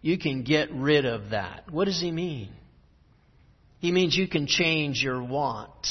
You 0.00 0.18
can 0.18 0.42
get 0.42 0.72
rid 0.72 1.04
of 1.04 1.30
that. 1.30 1.70
What 1.70 1.86
does 1.86 2.00
he 2.00 2.10
mean? 2.10 2.50
He 3.80 3.92
means 3.92 4.16
you 4.16 4.28
can 4.28 4.46
change 4.46 5.02
your 5.02 5.22
want. 5.22 5.86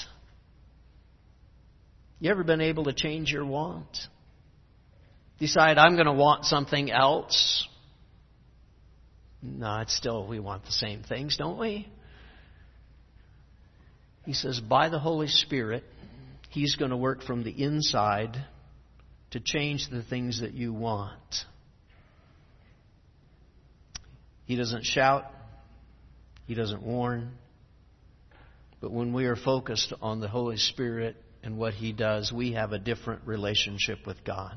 You 2.20 2.32
ever 2.32 2.44
been 2.44 2.62
able 2.62 2.86
to 2.86 2.94
change 2.94 3.32
your 3.32 3.46
want? 3.46 3.98
Decide, 5.40 5.78
I'm 5.78 5.96
going 5.96 6.08
to 6.08 6.14
want 6.14 6.46
something 6.46 6.92
else. 6.92 7.68
No, 9.42 9.82
it's 9.82 9.96
still, 9.96 10.26
we 10.28 10.40
want 10.40 10.66
the 10.66 10.72
same 10.72 11.04
things, 11.04 11.38
don't 11.38 11.60
we? 11.60 11.88
He 14.26 14.34
says, 14.34 14.60
by 14.60 14.90
the 14.90 15.00
Holy 15.00 15.28
Spirit, 15.28 15.84
He's 16.50 16.76
going 16.76 16.92
to 16.92 16.98
work 16.98 17.24
from 17.24 17.44
the 17.44 17.52
inside 17.52 18.36
to 19.32 19.40
change 19.40 19.90
the 19.92 20.02
things 20.02 20.42
that 20.42 20.54
you 20.54 20.74
want. 20.74 21.46
He 24.48 24.56
doesn't 24.56 24.86
shout. 24.86 25.26
He 26.48 26.56
doesn't 26.56 26.82
warn. 26.82 27.34
But 28.80 28.92
when 28.92 29.14
we 29.14 29.26
are 29.26 29.36
focused 29.36 29.94
on 30.02 30.22
the 30.22 30.30
Holy 30.30 30.58
Spirit 30.58 31.18
and 31.44 31.58
what 31.58 31.74
He 31.74 31.92
does, 31.92 32.32
we 32.32 32.54
have 32.54 32.72
a 32.72 32.80
different 32.80 33.24
relationship 33.26 34.00
with 34.08 34.24
God. 34.24 34.56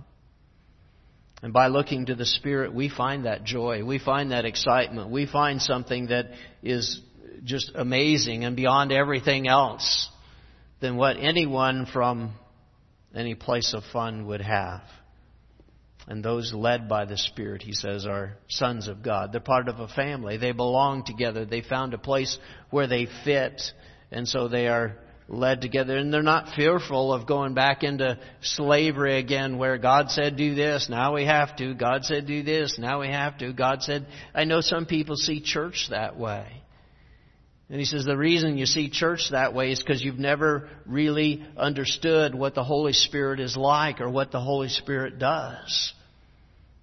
And 1.42 1.52
by 1.52 1.68
looking 1.68 2.06
to 2.06 2.14
the 2.14 2.26
Spirit, 2.26 2.73
we 2.73 2.88
find 2.88 3.25
that 3.25 3.44
joy. 3.44 3.85
We 3.85 3.99
find 3.99 4.30
that 4.30 4.44
excitement. 4.44 5.11
We 5.11 5.26
find 5.26 5.61
something 5.61 6.09
that 6.09 6.26
is 6.62 7.00
just 7.42 7.73
amazing 7.75 8.44
and 8.44 8.54
beyond 8.54 8.92
everything 8.92 9.49
else 9.49 10.09
than 10.80 10.97
what 10.97 11.16
anyone 11.16 11.87
from 11.87 12.35
any 13.14 13.35
place 13.35 13.75
of 13.75 13.82
fun 13.92 14.26
would 14.26 14.42
have. 14.42 14.82
And 16.07 16.25
those 16.25 16.52
led 16.52 16.88
by 16.88 17.04
the 17.04 17.16
Spirit, 17.16 17.62
he 17.62 17.73
says, 17.73 18.07
are 18.07 18.37
sons 18.49 18.88
of 18.88 19.02
God. 19.02 19.33
They're 19.33 19.40
part 19.40 19.69
of 19.69 19.78
a 19.80 19.88
family. 19.88 20.38
They 20.38 20.52
belong 20.52 21.04
together. 21.04 21.45
They 21.45 21.62
found 21.62 21.95
a 21.95 21.99
place 21.99 22.38
where 22.71 22.87
they 22.87 23.07
fit. 23.25 23.62
And 24.11 24.26
so 24.26 24.49
they 24.49 24.66
are 24.66 24.97
led 25.28 25.61
together. 25.61 25.97
And 25.97 26.12
they're 26.12 26.23
not 26.23 26.54
fearful 26.57 27.12
of 27.12 27.26
going 27.26 27.54
back 27.54 27.83
into 27.83 28.19
slavery 28.42 29.19
again 29.19 29.59
where 29.59 29.78
God 29.78 30.11
said 30.11 30.37
do 30.37 30.54
this, 30.54 30.88
now 30.90 31.14
we 31.14 31.25
have 31.25 31.57
to. 31.57 31.75
God 31.75 32.04
said 32.04 32.26
do 32.26 32.42
this, 32.42 32.78
now 32.78 33.00
we 33.00 33.09
have 33.09 33.38
to. 33.38 33.52
God 33.52 33.83
said, 33.83 34.07
I 34.35 34.45
know 34.45 34.61
some 34.61 34.87
people 34.87 35.16
see 35.16 35.40
church 35.40 35.88
that 35.90 36.19
way. 36.19 36.60
And 37.70 37.78
he 37.78 37.84
says 37.84 38.04
the 38.04 38.16
reason 38.16 38.58
you 38.58 38.66
see 38.66 38.90
church 38.90 39.30
that 39.30 39.54
way 39.54 39.70
is 39.70 39.78
because 39.80 40.02
you've 40.02 40.18
never 40.18 40.68
really 40.86 41.46
understood 41.56 42.34
what 42.34 42.54
the 42.54 42.64
Holy 42.64 42.92
Spirit 42.92 43.38
is 43.38 43.56
like 43.56 44.00
or 44.00 44.10
what 44.10 44.32
the 44.32 44.40
Holy 44.40 44.68
Spirit 44.68 45.18
does. 45.18 45.92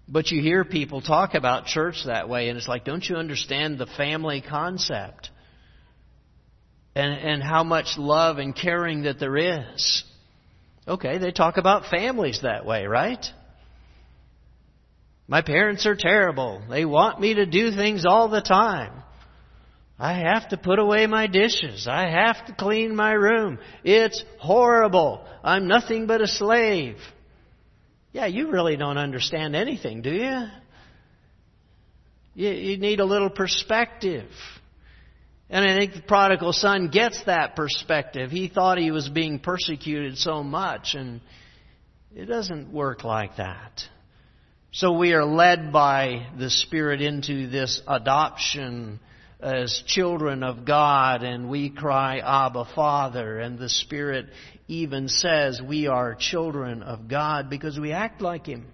But 0.07 0.31
you 0.31 0.41
hear 0.41 0.63
people 0.63 1.01
talk 1.01 1.33
about 1.33 1.65
church 1.65 2.03
that 2.05 2.29
way, 2.29 2.47
and 2.47 2.57
it's 2.57 2.69
like, 2.69 2.85
don't 2.85 3.03
you 3.03 3.17
understand 3.17 3.77
the 3.77 3.85
family 3.85 4.41
concept? 4.41 5.29
and, 6.97 7.13
and 7.13 7.43
how 7.43 7.63
much 7.63 7.95
love 7.97 8.39
and 8.39 8.55
caring 8.55 9.03
that 9.03 9.19
there 9.19 9.37
is. 9.37 10.03
Okay, 10.87 11.19
they 11.19 11.31
talk 11.31 11.57
about 11.57 11.91
families 11.91 12.41
that 12.41 12.65
way, 12.65 12.87
right? 12.87 13.23
My 15.27 15.43
parents 15.43 15.85
are 15.85 15.95
terrible. 15.95 16.63
They 16.67 16.85
want 16.85 17.21
me 17.21 17.35
to 17.35 17.45
do 17.45 17.71
things 17.71 18.03
all 18.07 18.29
the 18.29 18.41
time. 18.41 19.03
I 19.99 20.13
have 20.13 20.49
to 20.49 20.57
put 20.57 20.77
away 20.77 21.07
my 21.07 21.27
dishes. 21.27 21.87
I 21.89 22.09
have 22.09 22.45
to 22.45 22.53
clean 22.53 22.95
my 22.95 23.13
room. 23.13 23.57
It's 23.83 24.23
horrible. 24.39 25.25
I'm 25.43 25.67
nothing 25.67 26.05
but 26.05 26.21
a 26.21 26.27
slave. 26.27 26.97
Yeah, 28.11 28.27
you 28.27 28.51
really 28.51 28.77
don't 28.77 28.97
understand 28.97 29.55
anything, 29.55 30.01
do 30.01 30.11
you? 30.11 30.47
You, 32.35 32.49
you 32.51 32.77
need 32.77 32.99
a 32.99 33.05
little 33.05 33.31
perspective. 33.31 34.29
And 35.49 35.65
I 35.65 35.77
think 35.77 35.93
the 35.93 36.01
prodigal 36.01 36.53
son 36.53 36.89
gets 36.89 37.23
that 37.23 37.55
perspective. 37.55 38.29
He 38.29 38.49
thought 38.49 38.77
he 38.77 38.91
was 38.91 39.09
being 39.09 39.39
persecuted 39.39 40.17
so 40.17 40.43
much, 40.43 40.93
and 40.93 41.21
it 42.15 42.25
doesn't 42.25 42.71
work 42.71 43.03
like 43.03 43.37
that. 43.37 43.81
So 44.71 44.91
we 44.91 45.13
are 45.13 45.25
led 45.25 45.71
by 45.71 46.27
the 46.37 46.51
Spirit 46.51 47.01
into 47.01 47.47
this 47.47 47.81
adoption 47.87 48.99
as 49.39 49.83
children 49.85 50.43
of 50.43 50.65
God, 50.65 51.23
and 51.23 51.49
we 51.49 51.69
cry, 51.69 52.19
Abba, 52.19 52.65
Father, 52.73 53.39
and 53.39 53.59
the 53.59 53.69
Spirit 53.69 54.27
even 54.67 55.07
says 55.07 55.61
we 55.61 55.87
are 55.87 56.15
children 56.15 56.81
of 56.81 57.07
God 57.07 57.49
because 57.49 57.79
we 57.79 57.91
act 57.91 58.21
like 58.21 58.45
Him. 58.47 58.65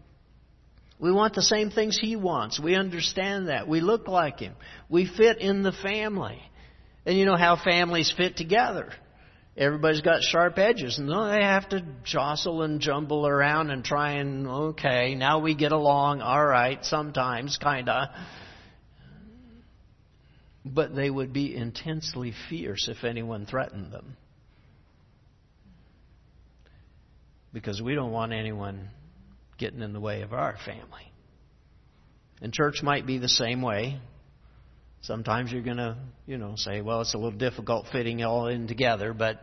We 1.00 1.12
want 1.12 1.34
the 1.34 1.42
same 1.42 1.70
things 1.70 2.00
He 2.00 2.16
wants. 2.16 2.60
We 2.60 2.76
understand 2.76 3.50
that. 3.50 3.68
We 3.68 3.82
look 3.82 4.08
like 4.08 4.40
Him. 4.40 4.54
We 4.90 5.06
fit 5.06 5.40
in 5.40 5.64
the 5.64 5.74
family. 5.74 6.42
And 7.06 7.18
you 7.18 7.26
know 7.26 7.36
how 7.36 7.58
families 7.62 8.14
fit 8.16 8.38
together. 8.38 8.90
Everybody's 9.58 10.02
got 10.02 10.24
sharp 10.24 10.58
edges, 10.58 10.98
and 10.98 11.10
they 11.10 11.44
have 11.44 11.70
to 11.70 11.86
jostle 12.04 12.64
and 12.64 12.80
jumble 12.80 13.28
around 13.28 13.70
and 13.70 13.84
try 13.84 14.14
and, 14.14 14.48
okay, 14.48 15.14
now 15.14 15.40
we 15.40 15.54
get 15.54 15.72
along, 15.72 16.22
all 16.22 16.44
right, 16.44 16.84
sometimes, 16.84 17.58
kinda. 17.58 18.10
But 20.66 20.96
they 20.96 21.10
would 21.10 21.34
be 21.34 21.56
intensely 21.56 22.34
fierce 22.50 22.88
if 22.88 23.04
anyone 23.04 23.46
threatened 23.46 23.92
them. 23.92 24.16
Because 27.52 27.82
we 27.82 27.96
don't 27.96 28.12
want 28.12 28.34
anyone 28.34 28.90
getting 29.58 29.82
in 29.82 29.94
the 29.94 30.00
way 30.00 30.22
of 30.22 30.34
our 30.34 30.56
family. 30.66 31.12
And 32.42 32.52
church 32.52 32.82
might 32.82 33.06
be 33.06 33.18
the 33.18 33.30
same 33.30 33.62
way. 33.62 34.00
Sometimes 35.02 35.52
you're 35.52 35.62
going 35.62 35.78
to, 35.78 35.98
you 36.26 36.38
know, 36.38 36.54
say, 36.56 36.82
well, 36.82 37.02
it's 37.02 37.14
a 37.14 37.18
little 37.18 37.38
difficult 37.38 37.88
fitting 37.92 38.22
it 38.22 38.24
all 38.24 38.48
in 38.48 38.68
together, 38.68 39.14
but 39.14 39.42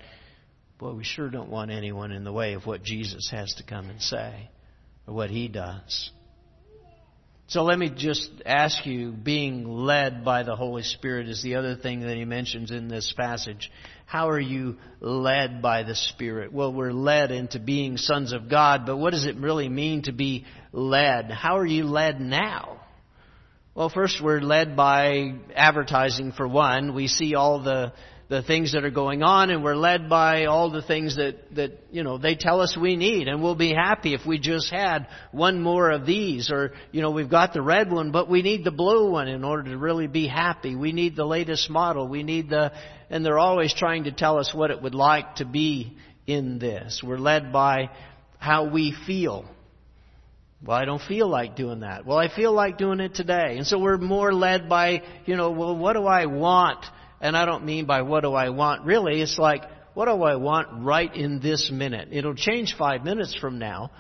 boy, 0.78 0.92
we 0.92 1.04
sure 1.04 1.28
don't 1.28 1.50
want 1.50 1.70
anyone 1.70 2.12
in 2.12 2.24
the 2.24 2.32
way 2.32 2.54
of 2.54 2.66
what 2.66 2.82
Jesus 2.82 3.28
has 3.30 3.54
to 3.58 3.62
come 3.62 3.90
and 3.90 4.00
say 4.00 4.48
or 5.06 5.14
what 5.14 5.30
he 5.30 5.48
does. 5.48 6.10
So 7.50 7.64
let 7.64 7.80
me 7.80 7.90
just 7.90 8.30
ask 8.47 8.87
you, 8.87 9.11
being 9.11 9.66
led 9.66 10.25
by 10.25 10.45
the 10.45 10.54
Holy 10.54 10.85
Spirit 10.85 11.28
is 11.28 11.42
the 11.42 11.57
other 11.57 11.75
thing 11.75 12.02
that 12.02 12.16
he 12.16 12.25
mentions 12.25 12.71
in 12.71 12.87
this 12.87 13.12
passage. 13.16 13.73
How 14.07 14.28
are 14.28 14.38
you 14.38 14.76
led 15.00 15.61
by 15.61 15.83
the 15.83 15.97
Spirit? 15.97 16.52
Well, 16.52 16.73
we're 16.73 16.92
led 16.92 17.33
into 17.33 17.59
being 17.59 17.97
sons 17.97 18.33
of 18.33 18.49
God, 18.49 18.87
but 18.87 18.99
what 18.99 19.11
does 19.11 19.26
it 19.26 19.35
really 19.35 19.69
mean 19.69 20.02
to 20.02 20.12
be 20.12 20.45
led? 20.71 21.33
How 21.33 21.59
are 21.59 21.66
you 21.66 21.87
led 21.87 22.21
now? 22.21 22.83
Well, 23.75 23.88
first 23.88 24.23
we're 24.23 24.40
led 24.40 24.76
by 24.76 25.35
advertising 25.57 26.30
for 26.30 26.47
one. 26.47 26.95
We 26.95 27.09
see 27.09 27.35
all 27.35 27.64
the 27.64 27.92
the 28.30 28.42
things 28.44 28.75
that 28.75 28.84
are 28.84 28.90
going 28.90 29.25
on 29.25 29.50
and 29.50 29.64
we're 29.64 29.75
led 29.75 30.08
by 30.08 30.44
all 30.44 30.70
the 30.70 30.82
things 30.82 31.16
that, 31.16 31.34
that, 31.56 31.72
you 31.90 32.04
know, 32.04 32.16
they 32.16 32.37
tell 32.37 32.60
us 32.60 32.76
we 32.80 32.94
need 32.94 33.26
and 33.26 33.42
we'll 33.42 33.56
be 33.56 33.75
happy 33.75 34.14
if 34.14 34.25
we 34.25 34.38
just 34.38 34.70
had 34.70 35.08
one 35.32 35.60
more 35.60 35.90
of 35.90 36.06
these 36.06 36.49
or, 36.49 36.70
you 36.92 37.02
know, 37.02 37.10
we've 37.10 37.28
got 37.28 37.52
the 37.52 37.60
red 37.60 37.90
one 37.90 38.12
but 38.12 38.30
we 38.30 38.42
need 38.42 38.62
the 38.62 38.70
blue 38.70 39.10
one 39.10 39.26
in 39.26 39.42
order 39.42 39.70
to 39.72 39.76
really 39.76 40.06
be 40.06 40.28
happy. 40.28 40.76
We 40.76 40.92
need 40.92 41.16
the 41.16 41.25
latest 41.25 41.68
model. 41.70 42.07
We 42.07 42.22
need 42.22 42.50
the, 42.50 42.70
and 43.11 43.26
they're 43.26 43.40
always 43.40 43.74
trying 43.74 44.05
to 44.05 44.12
tell 44.12 44.38
us 44.38 44.55
what 44.55 44.70
it 44.70 44.81
would 44.81 44.94
like 44.94 45.35
to 45.37 45.44
be 45.44 45.96
in 46.28 46.61
this. 46.61 47.02
We're 47.05 47.18
led 47.18 47.52
by 47.52 47.90
how 48.38 48.70
we 48.70 48.94
feel. 49.09 49.44
Well, 50.64 50.76
I 50.76 50.85
don't 50.85 51.02
feel 51.02 51.26
like 51.26 51.57
doing 51.57 51.81
that. 51.81 52.07
Well, 52.07 52.18
I 52.18 52.33
feel 52.33 52.52
like 52.52 52.78
doing 52.78 53.00
it 53.00 53.12
today. 53.12 53.57
And 53.57 53.66
so 53.66 53.81
we're 53.81 53.98
more 53.98 54.33
led 54.33 54.68
by, 54.68 55.02
you 55.26 55.35
know, 55.35 55.50
well, 55.50 55.76
what 55.76 55.94
do 55.94 56.07
I 56.07 56.26
want? 56.26 56.85
And 57.20 57.37
I 57.37 57.44
don't 57.44 57.64
mean 57.64 57.87
by 57.87 58.02
what 58.02 58.22
do 58.22 58.33
I 58.33 58.50
want. 58.50 58.85
Really, 58.85 59.20
it's 59.20 59.38
like, 59.38 59.64
what 59.94 60.06
do 60.06 60.22
I 60.22 60.37
want 60.37 60.85
right 60.85 61.14
in 61.14 61.40
this 61.40 61.70
minute? 61.70 62.09
It'll 62.12 62.35
change 62.35 62.76
five 62.76 63.04
minutes 63.04 63.35
from 63.35 63.59
now. 63.59 63.90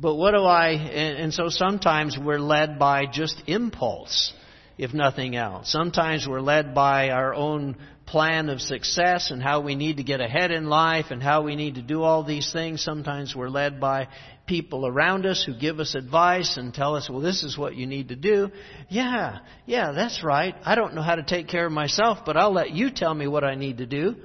But 0.00 0.14
what 0.14 0.32
do 0.32 0.42
I, 0.42 0.70
and, 0.70 1.18
and 1.18 1.34
so 1.34 1.48
sometimes 1.48 2.16
we're 2.18 2.38
led 2.38 2.78
by 2.78 3.06
just 3.06 3.42
impulse, 3.46 4.32
if 4.76 4.92
nothing 4.92 5.34
else. 5.34 5.72
Sometimes 5.72 6.26
we're 6.28 6.40
led 6.40 6.74
by 6.74 7.10
our 7.10 7.34
own 7.34 7.76
plan 8.08 8.48
of 8.48 8.60
success 8.60 9.30
and 9.30 9.42
how 9.42 9.60
we 9.60 9.74
need 9.74 9.98
to 9.98 10.02
get 10.02 10.20
ahead 10.20 10.50
in 10.50 10.66
life 10.66 11.06
and 11.10 11.22
how 11.22 11.42
we 11.42 11.56
need 11.56 11.74
to 11.74 11.82
do 11.82 12.02
all 12.02 12.24
these 12.24 12.50
things. 12.52 12.82
Sometimes 12.82 13.36
we're 13.36 13.50
led 13.50 13.80
by 13.80 14.08
people 14.46 14.86
around 14.86 15.26
us 15.26 15.44
who 15.44 15.54
give 15.54 15.78
us 15.78 15.94
advice 15.94 16.56
and 16.56 16.72
tell 16.72 16.96
us, 16.96 17.08
well, 17.10 17.20
this 17.20 17.42
is 17.42 17.58
what 17.58 17.76
you 17.76 17.86
need 17.86 18.08
to 18.08 18.16
do. 18.16 18.50
Yeah, 18.88 19.40
yeah, 19.66 19.92
that's 19.92 20.24
right. 20.24 20.54
I 20.64 20.74
don't 20.74 20.94
know 20.94 21.02
how 21.02 21.16
to 21.16 21.22
take 21.22 21.48
care 21.48 21.66
of 21.66 21.72
myself, 21.72 22.20
but 22.24 22.38
I'll 22.38 22.52
let 22.52 22.70
you 22.70 22.90
tell 22.90 23.12
me 23.12 23.26
what 23.26 23.44
I 23.44 23.54
need 23.56 23.78
to 23.78 23.86
do. 23.86 24.16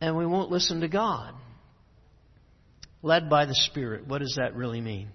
And 0.00 0.16
we 0.16 0.26
won't 0.26 0.50
listen 0.50 0.80
to 0.80 0.88
God. 0.88 1.34
Led 3.02 3.30
by 3.30 3.46
the 3.46 3.54
Spirit. 3.54 4.06
What 4.06 4.18
does 4.18 4.34
that 4.36 4.56
really 4.56 4.80
mean? 4.80 5.10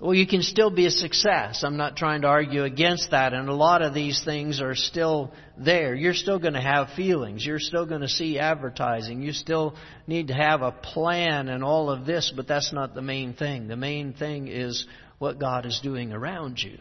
Well, 0.00 0.14
you 0.14 0.28
can 0.28 0.42
still 0.42 0.70
be 0.70 0.86
a 0.86 0.92
success. 0.92 1.64
I'm 1.64 1.76
not 1.76 1.96
trying 1.96 2.20
to 2.20 2.28
argue 2.28 2.62
against 2.62 3.10
that. 3.10 3.32
And 3.32 3.48
a 3.48 3.54
lot 3.54 3.82
of 3.82 3.94
these 3.94 4.22
things 4.24 4.60
are 4.60 4.76
still 4.76 5.32
there. 5.56 5.92
You're 5.92 6.14
still 6.14 6.38
going 6.38 6.54
to 6.54 6.60
have 6.60 6.90
feelings. 6.90 7.44
You're 7.44 7.58
still 7.58 7.84
going 7.84 8.02
to 8.02 8.08
see 8.08 8.38
advertising. 8.38 9.22
You 9.22 9.32
still 9.32 9.74
need 10.06 10.28
to 10.28 10.34
have 10.34 10.62
a 10.62 10.70
plan 10.70 11.48
and 11.48 11.64
all 11.64 11.90
of 11.90 12.06
this, 12.06 12.32
but 12.34 12.46
that's 12.46 12.72
not 12.72 12.94
the 12.94 13.02
main 13.02 13.34
thing. 13.34 13.66
The 13.66 13.76
main 13.76 14.12
thing 14.12 14.46
is 14.46 14.86
what 15.18 15.40
God 15.40 15.66
is 15.66 15.80
doing 15.82 16.12
around 16.12 16.62
you 16.62 16.78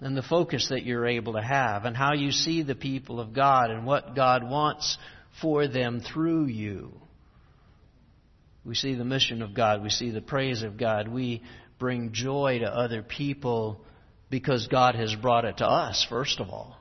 and 0.00 0.14
the 0.14 0.22
focus 0.22 0.68
that 0.68 0.84
you're 0.84 1.06
able 1.06 1.34
to 1.34 1.42
have 1.42 1.86
and 1.86 1.96
how 1.96 2.12
you 2.12 2.32
see 2.32 2.62
the 2.62 2.74
people 2.74 3.18
of 3.18 3.32
God 3.32 3.70
and 3.70 3.86
what 3.86 4.14
God 4.14 4.48
wants 4.48 4.98
for 5.40 5.68
them 5.68 6.00
through 6.00 6.46
you. 6.46 6.92
We 8.64 8.74
see 8.74 8.94
the 8.94 9.04
mission 9.04 9.40
of 9.40 9.54
God. 9.54 9.82
We 9.82 9.88
see 9.88 10.10
the 10.10 10.20
praise 10.20 10.62
of 10.62 10.76
God. 10.76 11.08
We 11.08 11.42
bring 11.80 12.12
joy 12.12 12.58
to 12.60 12.66
other 12.66 13.02
people 13.02 13.80
because 14.30 14.68
God 14.68 14.94
has 14.94 15.12
brought 15.16 15.44
it 15.44 15.56
to 15.56 15.66
us, 15.66 16.06
first 16.08 16.38
of 16.38 16.50
all. 16.50 16.76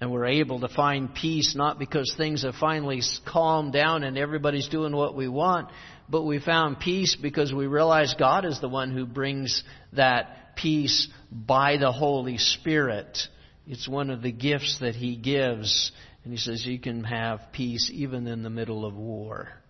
And 0.00 0.10
we're 0.10 0.26
able 0.26 0.60
to 0.60 0.68
find 0.68 1.14
peace 1.14 1.54
not 1.54 1.78
because 1.78 2.14
things 2.16 2.42
have 2.42 2.54
finally 2.54 3.02
calmed 3.26 3.72
down 3.72 4.02
and 4.02 4.16
everybody's 4.16 4.68
doing 4.68 4.96
what 4.96 5.14
we 5.14 5.28
want, 5.28 5.68
but 6.08 6.22
we 6.22 6.40
found 6.40 6.80
peace 6.80 7.14
because 7.14 7.52
we 7.52 7.66
realize 7.66 8.14
God 8.18 8.44
is 8.44 8.60
the 8.60 8.68
one 8.68 8.90
who 8.92 9.06
brings 9.06 9.62
that 9.92 10.56
peace 10.56 11.08
by 11.30 11.76
the 11.76 11.92
Holy 11.92 12.38
Spirit. 12.38 13.18
It's 13.66 13.88
one 13.88 14.10
of 14.10 14.22
the 14.22 14.32
gifts 14.32 14.78
that 14.80 14.94
He 14.96 15.16
gives. 15.16 15.92
And 16.24 16.32
He 16.32 16.38
says 16.38 16.66
you 16.66 16.80
can 16.80 17.04
have 17.04 17.40
peace 17.52 17.90
even 17.92 18.26
in 18.26 18.42
the 18.42 18.50
middle 18.50 18.84
of 18.84 18.94
war 18.94 19.61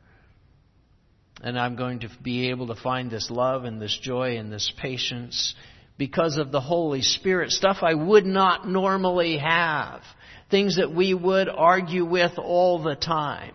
and 1.43 1.59
I'm 1.59 1.75
going 1.75 2.01
to 2.01 2.11
be 2.23 2.51
able 2.51 2.69
to 2.69 2.81
find 2.81 3.11
this 3.11 3.31
love 3.31 3.65
and 3.65 3.83
this 3.83 3.99
joy 4.01 4.37
and 4.39 4.53
this 4.53 4.73
patience 4.81 5.55
because 5.99 6.37
of 6.37 6.53
the 6.53 6.61
Holy 6.61 7.03
Spirit. 7.03 7.51
Stuff 7.51 7.79
I 7.83 7.95
would 7.95 8.25
not 8.25 8.69
normally 8.69 9.39
have. 9.39 10.03
Things 10.51 10.77
that 10.77 10.95
we 10.95 11.15
would 11.15 11.49
argue 11.49 12.05
with 12.05 12.39
all 12.39 12.83
the 12.83 12.95
time. 12.95 13.55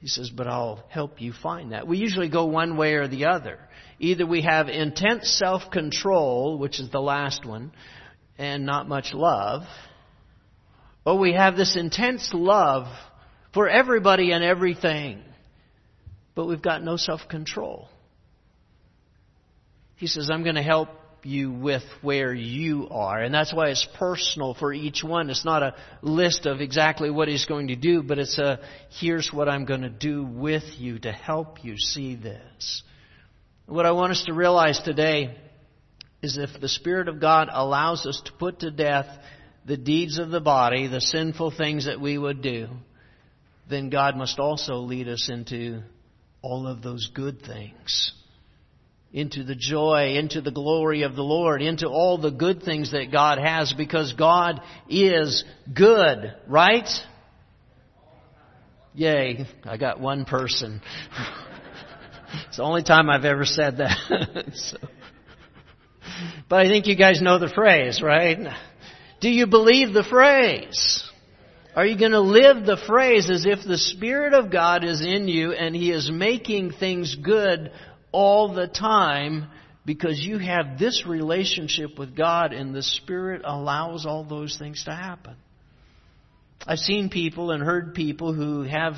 He 0.00 0.08
says, 0.08 0.30
but 0.30 0.46
I'll 0.46 0.82
help 0.88 1.20
you 1.20 1.32
find 1.32 1.72
that. 1.72 1.86
We 1.86 1.98
usually 1.98 2.30
go 2.30 2.46
one 2.46 2.76
way 2.76 2.94
or 2.94 3.06
the 3.06 3.26
other. 3.26 3.58
Either 3.98 4.26
we 4.26 4.42
have 4.42 4.68
intense 4.68 5.28
self-control, 5.28 6.58
which 6.58 6.80
is 6.80 6.90
the 6.90 7.00
last 7.00 7.44
one, 7.44 7.70
and 8.38 8.64
not 8.64 8.88
much 8.88 9.12
love, 9.12 9.62
or 11.04 11.18
we 11.18 11.34
have 11.34 11.56
this 11.56 11.76
intense 11.76 12.30
love 12.32 12.86
for 13.52 13.68
everybody 13.68 14.32
and 14.32 14.42
everything 14.42 15.22
but 16.40 16.46
we've 16.46 16.62
got 16.62 16.82
no 16.82 16.96
self 16.96 17.28
control. 17.28 17.86
He 19.96 20.06
says, 20.06 20.30
I'm 20.32 20.42
going 20.42 20.54
to 20.54 20.62
help 20.62 20.88
you 21.22 21.52
with 21.52 21.82
where 22.00 22.32
you 22.32 22.88
are. 22.90 23.20
And 23.20 23.34
that's 23.34 23.52
why 23.52 23.68
it's 23.68 23.86
personal 23.98 24.54
for 24.54 24.72
each 24.72 25.04
one. 25.04 25.28
It's 25.28 25.44
not 25.44 25.62
a 25.62 25.74
list 26.00 26.46
of 26.46 26.62
exactly 26.62 27.10
what 27.10 27.28
he's 27.28 27.44
going 27.44 27.68
to 27.68 27.76
do, 27.76 28.02
but 28.02 28.18
it's 28.18 28.38
a 28.38 28.60
here's 28.88 29.30
what 29.30 29.50
I'm 29.50 29.66
going 29.66 29.82
to 29.82 29.90
do 29.90 30.24
with 30.24 30.62
you 30.78 30.98
to 31.00 31.12
help 31.12 31.62
you 31.62 31.76
see 31.76 32.14
this. 32.16 32.84
What 33.66 33.84
I 33.84 33.90
want 33.90 34.12
us 34.12 34.24
to 34.24 34.32
realize 34.32 34.80
today 34.80 35.36
is 36.22 36.38
if 36.38 36.58
the 36.58 36.70
Spirit 36.70 37.08
of 37.08 37.20
God 37.20 37.50
allows 37.52 38.06
us 38.06 38.18
to 38.24 38.32
put 38.32 38.60
to 38.60 38.70
death 38.70 39.08
the 39.66 39.76
deeds 39.76 40.18
of 40.18 40.30
the 40.30 40.40
body, 40.40 40.86
the 40.86 41.02
sinful 41.02 41.50
things 41.50 41.84
that 41.84 42.00
we 42.00 42.16
would 42.16 42.40
do, 42.40 42.68
then 43.68 43.90
God 43.90 44.16
must 44.16 44.38
also 44.38 44.76
lead 44.76 45.06
us 45.06 45.28
into 45.30 45.82
all 46.42 46.66
of 46.66 46.82
those 46.82 47.10
good 47.14 47.42
things. 47.42 48.12
Into 49.12 49.42
the 49.42 49.56
joy, 49.56 50.16
into 50.16 50.40
the 50.40 50.52
glory 50.52 51.02
of 51.02 51.16
the 51.16 51.22
Lord, 51.22 51.62
into 51.62 51.88
all 51.88 52.16
the 52.16 52.30
good 52.30 52.62
things 52.62 52.92
that 52.92 53.10
God 53.10 53.38
has 53.38 53.72
because 53.72 54.12
God 54.12 54.60
is 54.88 55.44
good, 55.74 56.36
right? 56.46 56.88
Yay, 58.94 59.46
I 59.64 59.76
got 59.76 60.00
one 60.00 60.24
person. 60.24 60.80
it's 62.46 62.58
the 62.58 62.62
only 62.62 62.84
time 62.84 63.10
I've 63.10 63.24
ever 63.24 63.44
said 63.44 63.78
that. 63.78 64.44
so. 64.54 64.76
But 66.48 66.66
I 66.66 66.68
think 66.68 66.86
you 66.86 66.96
guys 66.96 67.20
know 67.20 67.38
the 67.38 67.48
phrase, 67.48 68.00
right? 68.02 68.38
Do 69.20 69.28
you 69.28 69.46
believe 69.46 69.92
the 69.92 70.04
phrase? 70.04 71.09
Are 71.76 71.86
you 71.86 71.96
going 71.96 72.10
to 72.10 72.20
live 72.20 72.66
the 72.66 72.82
phrase 72.88 73.30
as 73.30 73.46
if 73.46 73.60
the 73.64 73.78
Spirit 73.78 74.34
of 74.34 74.50
God 74.50 74.82
is 74.82 75.00
in 75.00 75.28
you 75.28 75.52
and 75.52 75.74
He 75.74 75.92
is 75.92 76.10
making 76.10 76.72
things 76.72 77.14
good 77.14 77.70
all 78.10 78.52
the 78.52 78.66
time 78.66 79.46
because 79.84 80.18
you 80.18 80.38
have 80.38 80.80
this 80.80 81.04
relationship 81.06 81.96
with 81.96 82.16
God 82.16 82.52
and 82.52 82.74
the 82.74 82.82
Spirit 82.82 83.42
allows 83.44 84.04
all 84.04 84.24
those 84.24 84.58
things 84.58 84.84
to 84.84 84.90
happen? 84.90 85.36
I've 86.66 86.78
seen 86.78 87.08
people 87.08 87.52
and 87.52 87.62
heard 87.62 87.94
people 87.94 88.34
who 88.34 88.62
have 88.62 88.94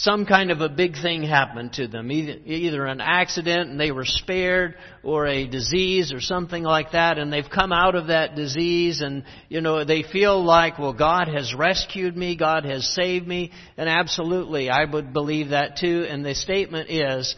some 0.00 0.26
kind 0.26 0.52
of 0.52 0.60
a 0.60 0.68
big 0.68 0.94
thing 0.94 1.24
happened 1.24 1.72
to 1.72 1.88
them, 1.88 2.12
either, 2.12 2.38
either 2.44 2.86
an 2.86 3.00
accident 3.00 3.68
and 3.68 3.80
they 3.80 3.90
were 3.90 4.04
spared, 4.04 4.76
or 5.02 5.26
a 5.26 5.48
disease 5.48 6.12
or 6.12 6.20
something 6.20 6.62
like 6.62 6.92
that, 6.92 7.18
and 7.18 7.32
they've 7.32 7.50
come 7.52 7.72
out 7.72 7.96
of 7.96 8.06
that 8.06 8.36
disease 8.36 9.00
and, 9.00 9.24
you 9.48 9.60
know, 9.60 9.84
they 9.84 10.04
feel 10.04 10.44
like, 10.44 10.78
well, 10.78 10.92
God 10.92 11.26
has 11.26 11.52
rescued 11.52 12.16
me, 12.16 12.36
God 12.36 12.64
has 12.64 12.86
saved 12.94 13.26
me, 13.26 13.50
and 13.76 13.88
absolutely, 13.88 14.70
I 14.70 14.84
would 14.84 15.12
believe 15.12 15.48
that 15.48 15.78
too, 15.78 16.06
and 16.08 16.24
the 16.24 16.34
statement 16.34 16.90
is, 16.90 17.34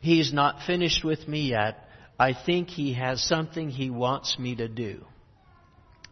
He's 0.00 0.32
not 0.32 0.62
finished 0.64 1.04
with 1.04 1.26
me 1.26 1.50
yet. 1.50 1.88
I 2.18 2.32
think 2.32 2.68
He 2.68 2.94
has 2.94 3.22
something 3.22 3.68
He 3.68 3.90
wants 3.90 4.38
me 4.38 4.54
to 4.56 4.68
do. 4.68 5.04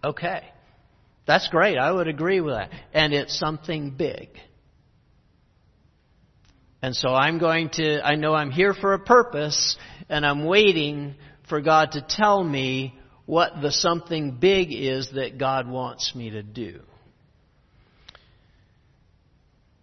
Okay. 0.05 0.43
That's 1.27 1.49
great. 1.49 1.79
I 1.79 1.91
would 1.91 2.09
agree 2.09 2.41
with 2.41 2.55
that. 2.55 2.71
And 2.93 3.15
it's 3.15 3.39
something 3.39 3.91
big. 3.91 4.29
And 6.87 6.94
so 6.94 7.09
I'm 7.09 7.38
going 7.38 7.70
to, 7.70 8.01
I 8.01 8.14
know 8.14 8.33
I'm 8.33 8.53
here 8.53 8.72
for 8.72 8.94
a 8.94 8.99
purpose, 9.01 9.77
and 10.09 10.25
I'm 10.25 10.44
waiting 10.44 11.16
for 11.49 11.61
God 11.61 11.90
to 11.92 12.01
tell 12.01 12.44
me 12.44 12.96
what 13.25 13.61
the 13.61 13.72
something 13.72 14.37
big 14.37 14.68
is 14.70 15.11
that 15.16 15.37
God 15.37 15.68
wants 15.68 16.14
me 16.14 16.31
to 16.31 16.44
do. 16.44 16.79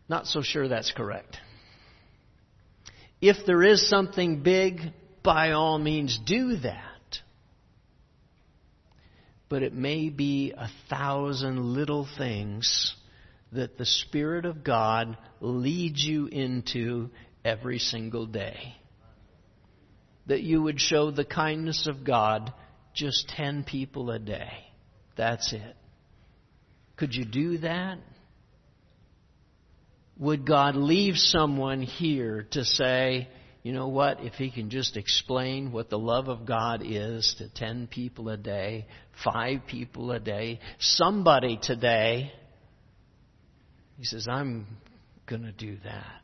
Not 0.08 0.28
so 0.28 0.42
sure 0.42 0.70
that's 0.70 0.94
correct. 0.94 1.36
If 3.20 3.46
there 3.46 3.64
is 3.64 3.90
something 3.90 4.42
big, 4.42 4.80
by 5.24 5.52
all 5.52 5.78
means 5.78 6.18
do 6.26 6.56
that 6.56 6.94
but 9.50 9.62
it 9.62 9.74
may 9.74 10.10
be 10.10 10.52
a 10.58 10.68
thousand 10.90 11.76
little 11.76 12.08
things 12.18 12.96
that 13.54 13.78
the 13.78 13.86
Spirit 13.86 14.46
of 14.46 14.64
God 14.64 15.18
leads 15.40 16.04
you 16.04 16.28
into 16.28 17.10
every 17.44 17.80
single 17.80 18.26
day. 18.26 18.76
That 20.28 20.42
you 20.42 20.62
would 20.62 20.80
show 20.80 21.12
the 21.12 21.26
kindness 21.26 21.88
of 21.88 22.06
God 22.06 22.54
just 22.94 23.28
10 23.30 23.64
people 23.64 24.12
a 24.12 24.20
day. 24.20 24.52
That's 25.18 25.52
it. 25.54 25.76
Could 26.96 27.14
you 27.14 27.26
do 27.26 27.58
that? 27.60 27.98
Would 30.20 30.46
God 30.46 30.76
leave 30.76 31.16
someone 31.18 31.82
here 31.82 32.48
to 32.52 32.64
say, 32.64 33.28
you 33.64 33.74
know 33.74 33.88
what? 33.88 34.24
If 34.24 34.34
he 34.34 34.52
can 34.52 34.70
just 34.70 34.96
explain 34.96 35.72
what 35.72 35.90
the 35.90 35.98
love 35.98 36.28
of 36.28 36.46
God 36.46 36.84
is 36.86 37.36
to 37.40 37.50
10 37.50 37.88
people 37.88 38.30
a 38.30 38.38
day, 38.38 38.86
5 39.24 39.62
people 39.68 40.12
a 40.12 40.20
day, 40.20 40.60
somebody 40.80 41.58
today, 41.62 42.32
he 43.98 44.06
says, 44.06 44.28
I'm 44.28 44.68
going 45.26 45.44
to 45.44 45.52
do 45.52 45.78
that. 45.84 46.22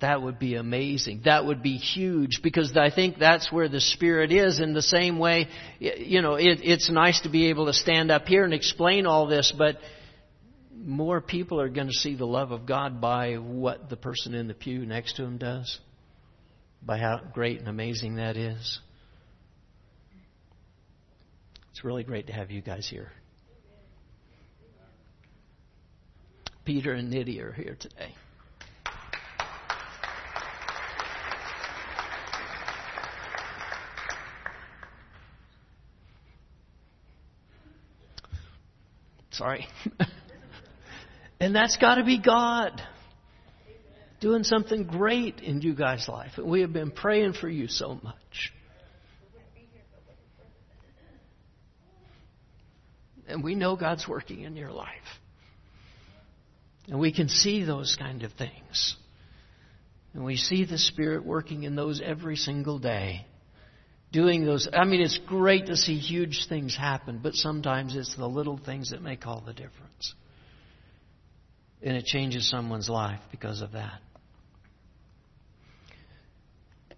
That 0.00 0.20
would 0.20 0.38
be 0.38 0.56
amazing. 0.56 1.22
That 1.24 1.46
would 1.46 1.62
be 1.62 1.76
huge 1.76 2.40
because 2.42 2.76
I 2.76 2.90
think 2.90 3.18
that's 3.18 3.50
where 3.50 3.68
the 3.68 3.80
Spirit 3.80 4.32
is. 4.32 4.60
In 4.60 4.74
the 4.74 4.82
same 4.82 5.18
way, 5.18 5.48
you 5.78 6.20
know, 6.20 6.34
it, 6.34 6.58
it's 6.62 6.90
nice 6.90 7.20
to 7.22 7.30
be 7.30 7.48
able 7.48 7.66
to 7.66 7.72
stand 7.72 8.10
up 8.10 8.26
here 8.26 8.44
and 8.44 8.52
explain 8.52 9.06
all 9.06 9.26
this, 9.26 9.52
but 9.56 9.78
more 10.76 11.20
people 11.20 11.60
are 11.60 11.68
going 11.68 11.86
to 11.86 11.94
see 11.94 12.16
the 12.16 12.26
love 12.26 12.50
of 12.50 12.66
God 12.66 13.00
by 13.00 13.36
what 13.36 13.88
the 13.88 13.96
person 13.96 14.34
in 14.34 14.48
the 14.48 14.54
pew 14.54 14.84
next 14.84 15.16
to 15.16 15.22
him 15.22 15.38
does, 15.38 15.78
by 16.82 16.98
how 16.98 17.20
great 17.32 17.60
and 17.60 17.68
amazing 17.68 18.16
that 18.16 18.36
is. 18.36 18.80
It's 21.70 21.82
really 21.82 22.04
great 22.04 22.26
to 22.26 22.32
have 22.32 22.50
you 22.50 22.60
guys 22.60 22.86
here. 22.88 23.10
Peter 26.64 26.92
and 26.92 27.12
Nitty 27.12 27.40
are 27.42 27.52
here 27.52 27.76
today. 27.78 28.14
Sorry. 39.30 39.66
And 41.44 41.54
that's 41.54 41.76
got 41.76 41.96
to 41.96 42.04
be 42.04 42.18
God 42.18 42.80
doing 44.18 44.44
something 44.44 44.84
great 44.84 45.40
in 45.40 45.60
you 45.60 45.74
guys' 45.74 46.08
life. 46.08 46.32
And 46.38 46.46
we 46.46 46.62
have 46.62 46.72
been 46.72 46.90
praying 46.90 47.34
for 47.34 47.50
you 47.50 47.68
so 47.68 48.00
much. 48.02 48.52
And 53.26 53.44
we 53.44 53.54
know 53.54 53.76
God's 53.76 54.08
working 54.08 54.40
in 54.42 54.56
your 54.56 54.70
life. 54.70 54.88
And 56.88 56.98
we 56.98 57.12
can 57.12 57.28
see 57.28 57.64
those 57.64 57.96
kind 57.98 58.22
of 58.22 58.32
things. 58.32 58.96
And 60.12 60.24
we 60.24 60.36
see 60.36 60.64
the 60.64 60.78
Spirit 60.78 61.24
working 61.24 61.64
in 61.64 61.74
those 61.74 62.00
every 62.04 62.36
single 62.36 62.78
day. 62.78 63.26
Doing 64.12 64.44
those. 64.44 64.68
I 64.72 64.84
mean, 64.84 65.00
it's 65.00 65.18
great 65.26 65.66
to 65.66 65.76
see 65.76 65.98
huge 65.98 66.46
things 66.48 66.76
happen, 66.76 67.18
but 67.22 67.34
sometimes 67.34 67.96
it's 67.96 68.14
the 68.14 68.28
little 68.28 68.58
things 68.58 68.90
that 68.90 69.02
make 69.02 69.26
all 69.26 69.42
the 69.44 69.52
difference. 69.52 70.14
And 71.82 71.96
it 71.96 72.04
changes 72.04 72.48
someone's 72.48 72.88
life 72.88 73.20
because 73.32 73.60
of 73.60 73.72
that. 73.72 74.00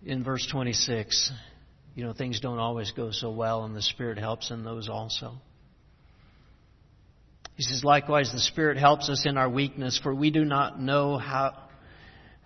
In 0.04 0.22
verse 0.22 0.46
26, 0.50 1.32
you 1.94 2.04
know, 2.04 2.12
things 2.12 2.38
don't 2.40 2.58
always 2.58 2.90
go 2.92 3.10
so 3.10 3.30
well, 3.30 3.64
and 3.64 3.74
the 3.74 3.82
Spirit 3.82 4.18
helps 4.18 4.50
in 4.50 4.62
those 4.62 4.88
also. 4.88 5.40
He 7.56 7.62
says, 7.62 7.82
likewise, 7.82 8.30
the 8.32 8.38
Spirit 8.38 8.76
helps 8.76 9.08
us 9.08 9.24
in 9.24 9.38
our 9.38 9.48
weakness, 9.48 9.98
for 10.02 10.14
we 10.14 10.30
do 10.30 10.44
not 10.44 10.78
know 10.78 11.16
how, 11.16 11.54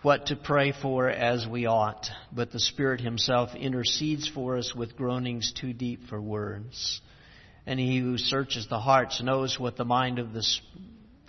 what 0.02 0.26
to 0.26 0.36
pray 0.36 0.72
for 0.72 1.08
as 1.10 1.46
we 1.46 1.66
ought, 1.66 2.06
but 2.32 2.52
the 2.52 2.60
Spirit 2.60 3.00
Himself 3.00 3.54
intercedes 3.56 4.30
for 4.32 4.56
us 4.56 4.72
with 4.74 4.96
groanings 4.96 5.52
too 5.60 5.72
deep 5.72 6.06
for 6.08 6.22
words. 6.22 7.00
And 7.66 7.80
He 7.80 7.98
who 7.98 8.18
searches 8.18 8.68
the 8.68 8.78
hearts 8.78 9.20
knows 9.20 9.58
what 9.58 9.76
the 9.76 9.84
mind 9.84 10.20
of 10.20 10.32
the 10.32 10.44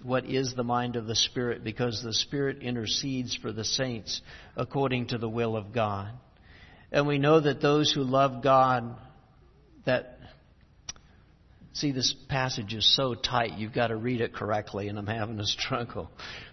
what 0.03 0.25
is 0.25 0.55
the 0.55 0.63
mind 0.63 0.95
of 0.95 1.05
the 1.05 1.15
Spirit 1.15 1.63
because 1.63 2.01
the 2.03 2.13
Spirit 2.13 2.61
intercedes 2.61 3.35
for 3.35 3.51
the 3.51 3.63
saints 3.63 4.21
according 4.55 5.07
to 5.07 5.17
the 5.17 5.29
will 5.29 5.55
of 5.55 5.71
God. 5.73 6.11
And 6.91 7.07
we 7.07 7.19
know 7.19 7.39
that 7.39 7.61
those 7.61 7.91
who 7.91 8.03
love 8.03 8.43
God, 8.43 8.95
that, 9.85 10.17
see, 11.73 11.91
this 11.91 12.13
passage 12.29 12.73
is 12.73 12.95
so 12.95 13.13
tight, 13.13 13.57
you've 13.57 13.73
got 13.73 13.87
to 13.87 13.95
read 13.95 14.21
it 14.21 14.33
correctly, 14.33 14.87
and 14.87 14.97
I'm 14.97 15.07
having 15.07 15.39
a 15.39 15.45
struggle. 15.45 16.09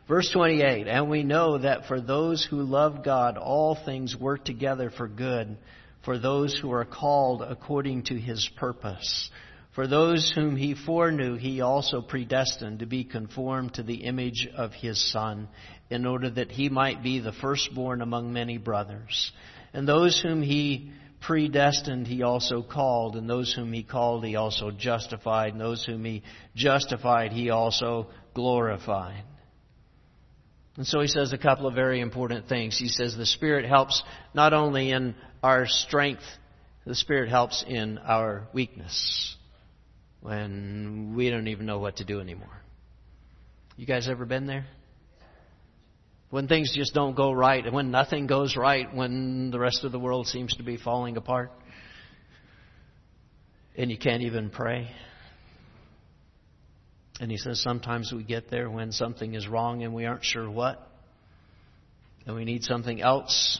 Verse 0.06 0.30
28, 0.32 0.86
and 0.86 1.10
we 1.10 1.22
know 1.22 1.58
that 1.58 1.86
for 1.86 2.00
those 2.00 2.46
who 2.48 2.62
love 2.62 3.04
God, 3.04 3.36
all 3.36 3.76
things 3.84 4.16
work 4.16 4.44
together 4.44 4.90
for 4.90 5.08
good, 5.08 5.56
for 6.04 6.18
those 6.18 6.58
who 6.58 6.72
are 6.72 6.84
called 6.84 7.42
according 7.42 8.04
to 8.04 8.14
his 8.14 8.48
purpose. 8.56 9.30
For 9.74 9.86
those 9.86 10.32
whom 10.34 10.56
he 10.56 10.74
foreknew, 10.74 11.36
he 11.36 11.60
also 11.60 12.00
predestined 12.00 12.80
to 12.80 12.86
be 12.86 13.04
conformed 13.04 13.74
to 13.74 13.82
the 13.82 14.04
image 14.04 14.48
of 14.56 14.72
his 14.72 15.12
Son, 15.12 15.48
in 15.90 16.06
order 16.06 16.30
that 16.30 16.50
he 16.50 16.68
might 16.68 17.02
be 17.02 17.20
the 17.20 17.32
firstborn 17.32 18.02
among 18.02 18.32
many 18.32 18.58
brothers. 18.58 19.30
And 19.72 19.86
those 19.86 20.20
whom 20.20 20.42
he 20.42 20.90
predestined, 21.20 22.06
he 22.06 22.22
also 22.22 22.62
called. 22.62 23.16
And 23.16 23.28
those 23.28 23.52
whom 23.52 23.72
he 23.72 23.82
called, 23.82 24.24
he 24.24 24.36
also 24.36 24.70
justified. 24.70 25.52
And 25.52 25.60
those 25.60 25.84
whom 25.84 26.04
he 26.04 26.22
justified, 26.54 27.32
he 27.32 27.50
also 27.50 28.08
glorified. 28.34 29.24
And 30.76 30.86
so 30.86 31.00
he 31.00 31.08
says 31.08 31.32
a 31.32 31.38
couple 31.38 31.66
of 31.66 31.74
very 31.74 32.00
important 32.00 32.48
things. 32.48 32.78
He 32.78 32.88
says 32.88 33.16
the 33.16 33.26
Spirit 33.26 33.64
helps 33.64 34.02
not 34.32 34.52
only 34.52 34.92
in 34.92 35.16
our 35.42 35.66
strength, 35.66 36.22
the 36.86 36.94
Spirit 36.94 37.30
helps 37.30 37.64
in 37.66 37.98
our 37.98 38.46
weakness. 38.52 39.36
when 40.20 41.14
we 41.16 41.30
don't 41.30 41.48
even 41.48 41.66
know 41.66 41.78
what 41.78 41.96
to 41.96 42.04
do 42.04 42.20
anymore. 42.20 42.62
You 43.76 43.86
guys 43.86 44.08
ever 44.08 44.24
been 44.24 44.46
there? 44.46 44.66
When 46.30 46.46
things 46.46 46.74
just 46.74 46.92
don't 46.92 47.16
go 47.16 47.32
right, 47.32 47.64
and 47.64 47.74
when 47.74 47.90
nothing 47.90 48.26
goes 48.26 48.54
right, 48.54 48.94
when 48.94 49.50
the 49.50 49.58
rest 49.58 49.84
of 49.84 49.92
the 49.92 49.98
world 49.98 50.26
seems 50.26 50.54
to 50.56 50.62
be 50.62 50.76
falling 50.76 51.16
apart, 51.16 51.50
and 53.76 53.90
you 53.90 53.96
can't 53.96 54.22
even 54.22 54.50
pray. 54.50 54.90
And 57.20 57.30
he 57.30 57.38
says 57.38 57.60
sometimes 57.62 58.12
we 58.12 58.24
get 58.24 58.50
there 58.50 58.70
when 58.70 58.92
something 58.92 59.34
is 59.34 59.48
wrong 59.48 59.82
and 59.82 59.94
we 59.94 60.04
aren't 60.04 60.24
sure 60.24 60.50
what, 60.50 60.86
and 62.26 62.36
we 62.36 62.44
need 62.44 62.62
something 62.62 63.00
else, 63.00 63.58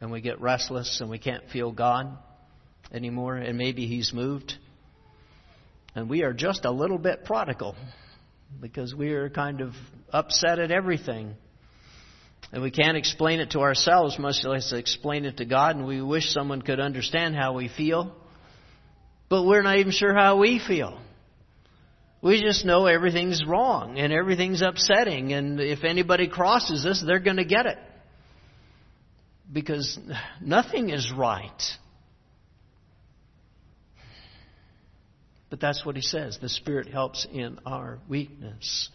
and 0.00 0.10
we 0.10 0.22
get 0.22 0.40
restless 0.40 1.00
and 1.00 1.10
we 1.10 1.18
can't 1.18 1.44
feel 1.52 1.70
God 1.70 2.16
anymore, 2.92 3.36
and 3.36 3.58
maybe 3.58 3.86
He's 3.86 4.12
moved. 4.14 4.54
And 5.94 6.08
we 6.08 6.22
are 6.22 6.32
just 6.32 6.64
a 6.64 6.70
little 6.70 6.98
bit 6.98 7.24
prodigal 7.24 7.76
because 8.60 8.94
we 8.94 9.12
are 9.12 9.28
kind 9.28 9.60
of 9.60 9.72
upset 10.10 10.58
at 10.58 10.70
everything. 10.70 11.34
And 12.52 12.62
we 12.62 12.70
can't 12.70 12.96
explain 12.96 13.40
it 13.40 13.50
to 13.50 13.60
ourselves, 13.60 14.18
much 14.18 14.44
less 14.44 14.72
explain 14.72 15.24
it 15.24 15.38
to 15.38 15.44
God, 15.44 15.76
and 15.76 15.86
we 15.86 16.00
wish 16.00 16.30
someone 16.30 16.62
could 16.62 16.80
understand 16.80 17.34
how 17.34 17.54
we 17.54 17.68
feel. 17.68 18.14
But 19.28 19.44
we're 19.44 19.62
not 19.62 19.78
even 19.78 19.92
sure 19.92 20.14
how 20.14 20.38
we 20.38 20.60
feel. 20.64 21.00
We 22.22 22.40
just 22.40 22.64
know 22.64 22.86
everything's 22.86 23.44
wrong 23.46 23.98
and 23.98 24.12
everything's 24.12 24.62
upsetting, 24.62 25.32
and 25.32 25.60
if 25.60 25.84
anybody 25.84 26.28
crosses 26.28 26.86
us, 26.86 27.02
they're 27.04 27.20
going 27.20 27.36
to 27.36 27.44
get 27.44 27.66
it. 27.66 27.78
Because 29.52 29.98
nothing 30.40 30.90
is 30.90 31.12
right. 31.16 31.62
But 35.50 35.60
that's 35.60 35.84
what 35.86 35.94
he 35.94 36.02
says. 36.02 36.38
The 36.40 36.48
Spirit 36.48 36.88
helps 36.88 37.26
in 37.32 37.58
our 37.64 37.98
weakness 38.08 38.88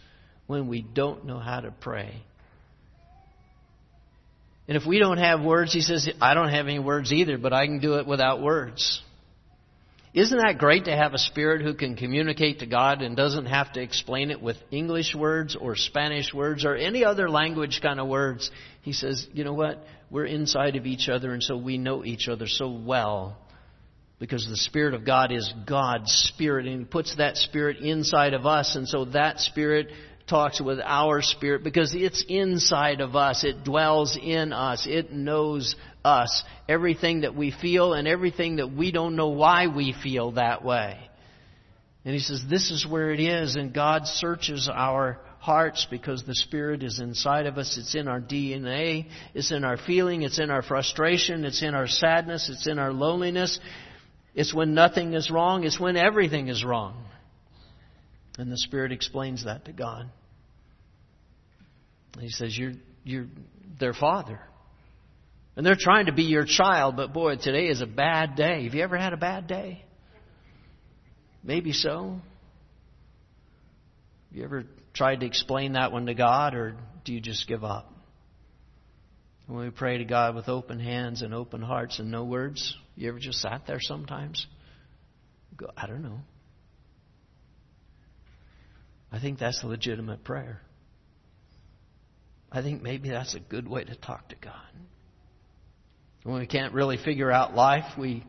when 0.48 0.68
we 0.68 0.82
don't 0.82 1.26
know 1.26 1.40
how 1.40 1.62
to 1.62 1.72
pray. 1.72 2.24
And 4.72 4.82
if 4.82 4.88
we 4.88 5.00
don't 5.00 5.18
have 5.18 5.42
words, 5.42 5.74
he 5.74 5.82
says, 5.82 6.10
I 6.22 6.34
don't 6.34 6.48
have 6.48 6.66
any 6.66 6.80
words 6.80 7.12
either, 7.12 7.38
but 7.38 7.52
I 7.52 7.66
can 7.66 7.80
do 7.80 7.96
it 7.96 8.08
without 8.08 8.42
words. 8.42 9.02
Isn't 10.14 10.38
that 10.38 10.60
great 10.60 10.86
to 10.86 10.96
have 10.96 11.14
a 11.14 11.18
spirit 11.18 11.62
who 11.62 11.74
can 11.74 11.98
communicate 11.98 12.60
to 12.60 12.66
God 12.66 13.02
and 13.02 13.18
doesn't 13.18 13.48
have 13.48 13.74
to 13.74 13.82
explain 13.82 14.32
it 14.32 14.42
with 14.42 14.56
English 14.72 15.14
words 15.14 15.58
or 15.60 15.76
Spanish 15.76 16.34
words 16.34 16.64
or 16.64 16.78
any 16.78 17.04
other 17.04 17.30
language 17.30 17.82
kind 17.82 18.00
of 18.00 18.08
words? 18.08 18.50
He 18.82 18.94
says, 18.94 19.28
you 19.34 19.44
know 19.44 19.52
what? 19.52 19.84
We're 20.10 20.24
inside 20.24 20.78
of 20.78 20.86
each 20.86 21.10
other 21.10 21.34
and 21.34 21.44
so 21.44 21.58
we 21.58 21.78
know 21.78 22.06
each 22.06 22.30
other 22.30 22.48
so 22.48 22.72
well 22.72 23.38
because 24.20 24.48
the 24.48 24.56
Spirit 24.56 24.94
of 24.94 25.06
God 25.06 25.34
is 25.34 25.54
God's 25.68 26.14
Spirit 26.14 26.66
and 26.66 26.80
He 26.80 26.86
puts 26.86 27.18
that 27.18 27.36
Spirit 27.36 27.80
inside 27.80 28.34
of 28.34 28.46
us 28.46 28.78
and 28.78 28.88
so 28.88 29.04
that 29.04 29.42
Spirit 29.42 29.90
talks 30.32 30.62
with 30.62 30.80
our 30.80 31.22
spirit 31.22 31.64
because 31.64 31.94
it's 31.94 32.24
inside 32.28 33.02
of 33.02 33.16
us. 33.16 33.44
It 33.44 33.64
dwells 33.64 34.18
in 34.20 34.54
us. 34.54 34.88
It 34.90 35.12
knows 35.12 35.76
us. 36.04 36.44
Everything 36.70 37.22
that 37.22 37.36
we 37.36 37.52
feel 37.52 37.94
and 37.94 38.08
everything 38.08 38.56
that 38.56 38.72
we 38.72 38.92
don't 38.92 39.16
know 39.16 39.30
why 39.30 39.68
we 39.68 39.94
feel 39.94 40.32
that 40.32 40.64
way. 40.64 40.98
And 42.06 42.14
he 42.14 42.20
says, 42.20 42.44
this 42.50 42.72
is 42.72 42.88
where 42.88 43.12
it 43.12 43.20
is. 43.20 43.58
And 43.58 43.74
God 43.74 44.08
searches 44.08 44.70
our 44.74 45.20
hearts 45.40 45.86
because 45.92 46.24
the 46.24 46.34
Spirit 46.34 46.82
is 46.82 47.00
inside 47.00 47.46
of 47.46 47.58
us. 47.58 47.78
It's 47.78 47.94
in 47.94 48.08
our 48.08 48.22
DNA. 48.22 49.08
It's 49.36 49.52
in 49.52 49.66
our 49.66 49.78
feeling. 49.78 50.22
It's 50.22 50.40
in 50.40 50.50
our 50.50 50.62
frustration. 50.62 51.44
It's 51.44 51.62
in 51.62 51.76
our 51.76 51.88
sadness. 51.88 52.50
It's 52.50 52.68
in 52.68 52.80
our 52.80 52.94
loneliness. 52.94 53.60
It's 54.34 54.54
when 54.54 54.74
nothing 54.74 55.14
is 55.14 55.30
wrong. 55.30 55.66
It's 55.66 55.80
when 55.80 55.98
everything 55.98 56.48
is 56.48 56.64
wrong. 56.64 57.04
And 58.38 58.50
the 58.50 58.58
Spirit 58.58 58.94
explains 58.94 59.44
that 59.44 59.66
to 59.66 59.74
God. 59.74 60.10
And 62.14 62.24
he 62.24 62.30
says, 62.30 62.58
You're, 62.58 62.74
you're 63.04 63.28
their 63.80 63.94
father. 63.94 64.40
And 65.56 65.66
they're 65.66 65.76
trying 65.78 66.06
to 66.06 66.14
be 66.14 66.24
your 66.24 66.46
child, 66.46 66.96
but 66.96 67.14
boy, 67.14 67.36
today 67.36 67.68
is 67.68 67.82
a 67.82 67.86
bad 67.86 68.36
day. 68.36 68.64
Have 68.64 68.74
you 68.74 68.82
ever 68.84 68.98
had 68.98 69.14
a 69.14 69.18
bad 69.18 69.48
day? 69.48 69.84
Maybe 71.44 71.74
so. 71.74 72.22
Have 74.30 74.38
you 74.38 74.44
ever 74.46 74.64
tried 74.94 75.22
to 75.22 75.26
explain 75.26 75.74
that 75.74 75.92
one 75.92 76.06
to 76.06 76.14
God, 76.14 76.56
or 76.56 76.78
do 77.04 77.14
you 77.14 77.20
just 77.20 77.48
give 77.48 77.64
up? 77.64 77.92
When 79.48 79.66
we 79.66 79.70
pray 79.72 79.98
to 79.98 80.06
God 80.06 80.36
with 80.36 80.48
open 80.48 80.80
hands 80.80 81.22
and 81.22 81.34
open 81.34 81.62
hearts 81.62 82.00
and 82.00 82.10
no 82.10 82.24
words, 82.24 82.76
you 82.96 83.10
ever 83.10 83.20
just 83.20 83.42
sat 83.42 83.64
there 83.68 83.80
sometimes? 83.82 84.46
Go, 85.58 85.68
I 85.76 85.88
don't 85.88 86.04
know. 86.04 86.20
I 89.12 89.20
think 89.20 89.40
that's 89.40 89.62
a 89.64 89.68
legitimate 89.68 90.24
prayer. 90.24 90.62
I 92.52 92.62
think 92.62 92.82
maybe 92.82 93.10
that's 93.10 93.34
a 93.34 93.40
good 93.40 93.68
way 93.68 93.84
to 93.84 93.96
talk 93.96 94.28
to 94.30 94.36
God. 94.36 94.54
When 96.24 96.40
we 96.40 96.48
can't 96.48 96.74
really 96.74 96.98
figure 96.98 97.32
out 97.32 97.56
life, 97.56 97.98
we, 97.98 98.24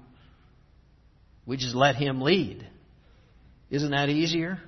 we 1.44 1.56
just 1.56 1.74
let 1.74 1.96
Him 1.96 2.20
lead. 2.20 2.66
Isn't 3.70 3.90
that 3.90 4.08
easier? 4.08 4.60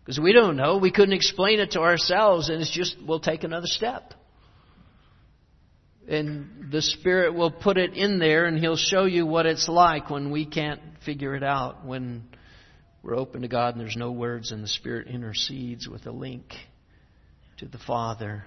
Because 0.00 0.18
we 0.18 0.32
don't 0.32 0.56
know. 0.56 0.78
We 0.78 0.90
couldn't 0.90 1.14
explain 1.14 1.60
it 1.60 1.72
to 1.72 1.80
ourselves, 1.80 2.48
and 2.48 2.60
it's 2.60 2.70
just, 2.70 2.96
we'll 3.06 3.20
take 3.20 3.44
another 3.44 3.66
step. 3.66 4.14
And 6.08 6.70
the 6.70 6.82
Spirit 6.82 7.34
will 7.34 7.50
put 7.50 7.76
it 7.76 7.94
in 7.94 8.18
there, 8.18 8.46
and 8.46 8.58
He'll 8.58 8.76
show 8.76 9.04
you 9.04 9.26
what 9.26 9.46
it's 9.46 9.68
like 9.68 10.10
when 10.10 10.30
we 10.30 10.46
can't 10.46 10.80
figure 11.04 11.34
it 11.34 11.42
out, 11.42 11.84
when 11.84 12.24
we're 13.02 13.16
open 13.16 13.42
to 13.42 13.48
God 13.48 13.74
and 13.74 13.80
there's 13.80 13.96
no 13.96 14.10
words, 14.10 14.52
and 14.52 14.62
the 14.62 14.68
Spirit 14.68 15.06
intercedes 15.06 15.86
with 15.88 16.06
a 16.06 16.12
link 16.12 16.54
to 17.58 17.66
the 17.66 17.78
Father. 17.78 18.44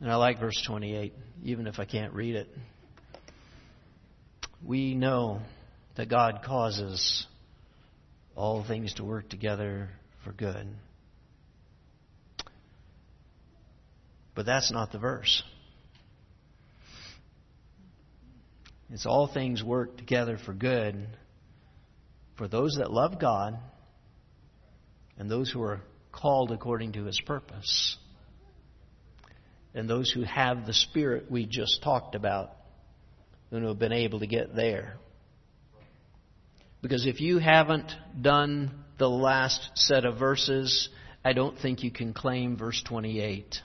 And 0.00 0.10
I 0.10 0.16
like 0.16 0.38
verse 0.38 0.60
28, 0.66 1.12
even 1.42 1.66
if 1.66 1.78
I 1.78 1.84
can't 1.84 2.12
read 2.12 2.36
it. 2.36 2.48
We 4.64 4.94
know 4.94 5.40
that 5.96 6.08
God 6.08 6.40
causes 6.44 7.26
all 8.36 8.64
things 8.64 8.94
to 8.94 9.04
work 9.04 9.28
together 9.28 9.88
for 10.24 10.32
good. 10.32 10.68
But 14.36 14.46
that's 14.46 14.70
not 14.70 14.92
the 14.92 14.98
verse. 14.98 15.42
It's 18.90 19.04
all 19.04 19.26
things 19.26 19.62
work 19.64 19.96
together 19.96 20.38
for 20.46 20.52
good 20.52 21.08
for 22.36 22.46
those 22.46 22.76
that 22.78 22.92
love 22.92 23.20
God 23.20 23.58
and 25.18 25.28
those 25.28 25.50
who 25.50 25.60
are 25.62 25.80
called 26.12 26.52
according 26.52 26.92
to 26.92 27.04
his 27.04 27.20
purpose 27.20 27.96
and 29.74 29.88
those 29.88 30.10
who 30.10 30.22
have 30.22 30.66
the 30.66 30.74
Spirit 30.74 31.30
we 31.30 31.46
just 31.46 31.82
talked 31.82 32.14
about 32.14 32.52
and 33.50 33.62
who 33.62 33.68
have 33.68 33.78
been 33.78 33.92
able 33.92 34.20
to 34.20 34.26
get 34.26 34.54
there. 34.54 34.94
Because 36.80 37.06
if 37.06 37.20
you 37.20 37.38
haven't 37.38 37.92
done 38.20 38.84
the 38.98 39.08
last 39.08 39.70
set 39.74 40.04
of 40.04 40.18
verses, 40.18 40.88
I 41.24 41.32
don't 41.32 41.58
think 41.58 41.82
you 41.82 41.90
can 41.90 42.12
claim 42.12 42.56
verse 42.56 42.82
28. 42.86 43.60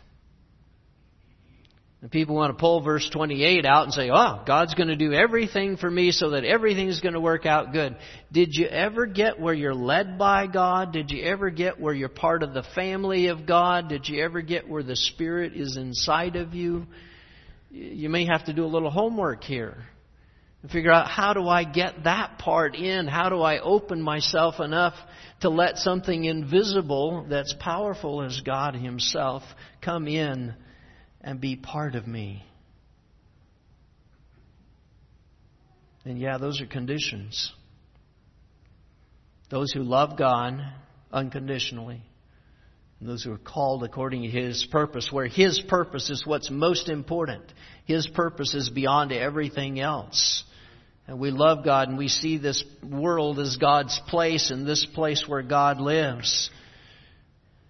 And 2.04 2.12
people 2.12 2.36
want 2.36 2.54
to 2.54 2.60
pull 2.60 2.82
verse 2.82 3.10
28 3.14 3.66
out 3.66 3.86
and 3.86 3.94
say, 3.94 4.10
oh, 4.12 4.44
God's 4.46 4.74
going 4.74 4.90
to 4.90 4.98
do 4.98 5.14
everything 5.14 5.78
for 5.78 5.90
me 5.90 6.12
so 6.12 6.32
that 6.32 6.44
everything's 6.44 7.00
going 7.00 7.14
to 7.14 7.22
work 7.22 7.46
out 7.46 7.72
good. 7.72 7.96
Did 8.30 8.50
you 8.52 8.68
ever 8.68 9.06
get 9.06 9.40
where 9.40 9.54
you're 9.54 9.74
led 9.74 10.18
by 10.18 10.48
God? 10.48 10.92
Did 10.92 11.12
you 11.12 11.24
ever 11.24 11.50
get 11.50 11.80
where 11.80 11.94
you're 11.94 12.10
part 12.10 12.44
of 12.44 12.54
the 12.54 12.66
family 12.76 13.28
of 13.28 13.46
God? 13.46 13.88
Did 13.88 14.10
you 14.10 14.22
ever 14.22 14.42
get 14.42 14.68
where 14.68 14.84
the 14.84 14.98
Spirit 14.98 15.54
is 15.56 15.78
inside 15.78 16.36
of 16.36 16.54
you? 16.54 16.88
You 17.72 18.10
may 18.10 18.26
have 18.26 18.48
to 18.48 18.54
do 18.54 18.66
a 18.66 18.68
little 18.68 18.92
homework 18.92 19.42
here 19.42 19.78
and 20.62 20.70
figure 20.70 20.92
out 20.92 21.10
how 21.10 21.32
do 21.32 21.48
I 21.48 21.64
get 21.64 22.04
that 22.04 22.38
part 22.38 22.76
in? 22.76 23.08
How 23.08 23.30
do 23.30 23.40
I 23.40 23.60
open 23.60 24.02
myself 24.02 24.60
enough 24.60 24.96
to 25.40 25.48
let 25.48 25.78
something 25.78 26.26
invisible 26.26 27.28
that's 27.30 27.56
powerful 27.62 28.24
as 28.24 28.42
God 28.42 28.76
Himself 28.76 29.44
come 29.82 30.10
in 30.10 30.54
and 31.24 31.40
be 31.40 31.56
part 31.56 31.96
of 31.96 32.06
me. 32.06 32.44
And 36.06 36.20
yeah, 36.20 36.38
those 36.38 36.62
are 36.62 36.66
conditions. 36.66 37.54
Those 39.50 39.72
who 39.72 39.84
love 39.84 40.18
God 40.18 40.60
unconditionally, 41.12 42.02
and 43.00 43.08
those 43.08 43.24
who 43.24 43.32
are 43.32 43.38
called 43.38 43.84
according 43.84 44.24
to 44.24 44.30
His 44.30 44.68
purpose, 44.72 45.10
where 45.12 45.28
His 45.28 45.62
purpose 45.68 46.10
is 46.10 46.26
what's 46.26 46.50
most 46.50 46.90
important. 46.90 47.44
His 47.86 48.08
purpose 48.08 48.54
is 48.54 48.70
beyond 48.70 49.12
everything 49.12 49.80
else. 49.80 50.44
And 51.08 51.20
we 51.20 51.32
love 51.32 51.66
God 51.66 51.90
and 51.90 51.98
we 51.98 52.08
see 52.08 52.38
this 52.38 52.64
world 52.82 53.40
as 53.40 53.58
God's 53.58 54.00
place 54.08 54.52
and 54.52 54.66
this 54.66 54.86
place 54.86 55.26
where 55.28 55.42
God 55.42 55.82
lives. 55.82 56.50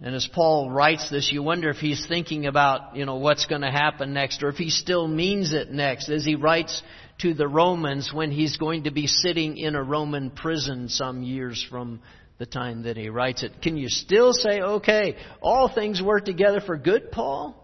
And 0.04 0.14
as 0.14 0.28
Paul 0.30 0.70
writes 0.70 1.08
this, 1.08 1.32
you 1.32 1.42
wonder 1.42 1.70
if 1.70 1.78
he's 1.78 2.06
thinking 2.06 2.44
about, 2.44 2.94
you 2.94 3.06
know, 3.06 3.16
what's 3.16 3.46
going 3.46 3.62
to 3.62 3.70
happen 3.70 4.12
next 4.12 4.42
or 4.42 4.50
if 4.50 4.56
he 4.56 4.68
still 4.68 5.08
means 5.08 5.54
it 5.54 5.70
next 5.70 6.10
as 6.10 6.26
he 6.26 6.34
writes 6.34 6.82
to 7.22 7.32
the 7.32 7.48
Romans 7.48 8.12
when 8.12 8.30
he's 8.30 8.58
going 8.58 8.84
to 8.84 8.90
be 8.90 9.06
sitting 9.06 9.56
in 9.56 9.74
a 9.74 9.82
Roman 9.82 10.28
prison 10.30 10.90
some 10.90 11.22
years 11.22 11.66
from 11.70 12.02
the 12.36 12.44
time 12.44 12.82
that 12.82 12.98
he 12.98 13.08
writes 13.08 13.42
it. 13.42 13.62
Can 13.62 13.78
you 13.78 13.88
still 13.88 14.34
say, 14.34 14.60
okay, 14.60 15.16
all 15.40 15.72
things 15.74 16.02
work 16.02 16.26
together 16.26 16.60
for 16.60 16.76
good, 16.76 17.10
Paul? 17.10 17.56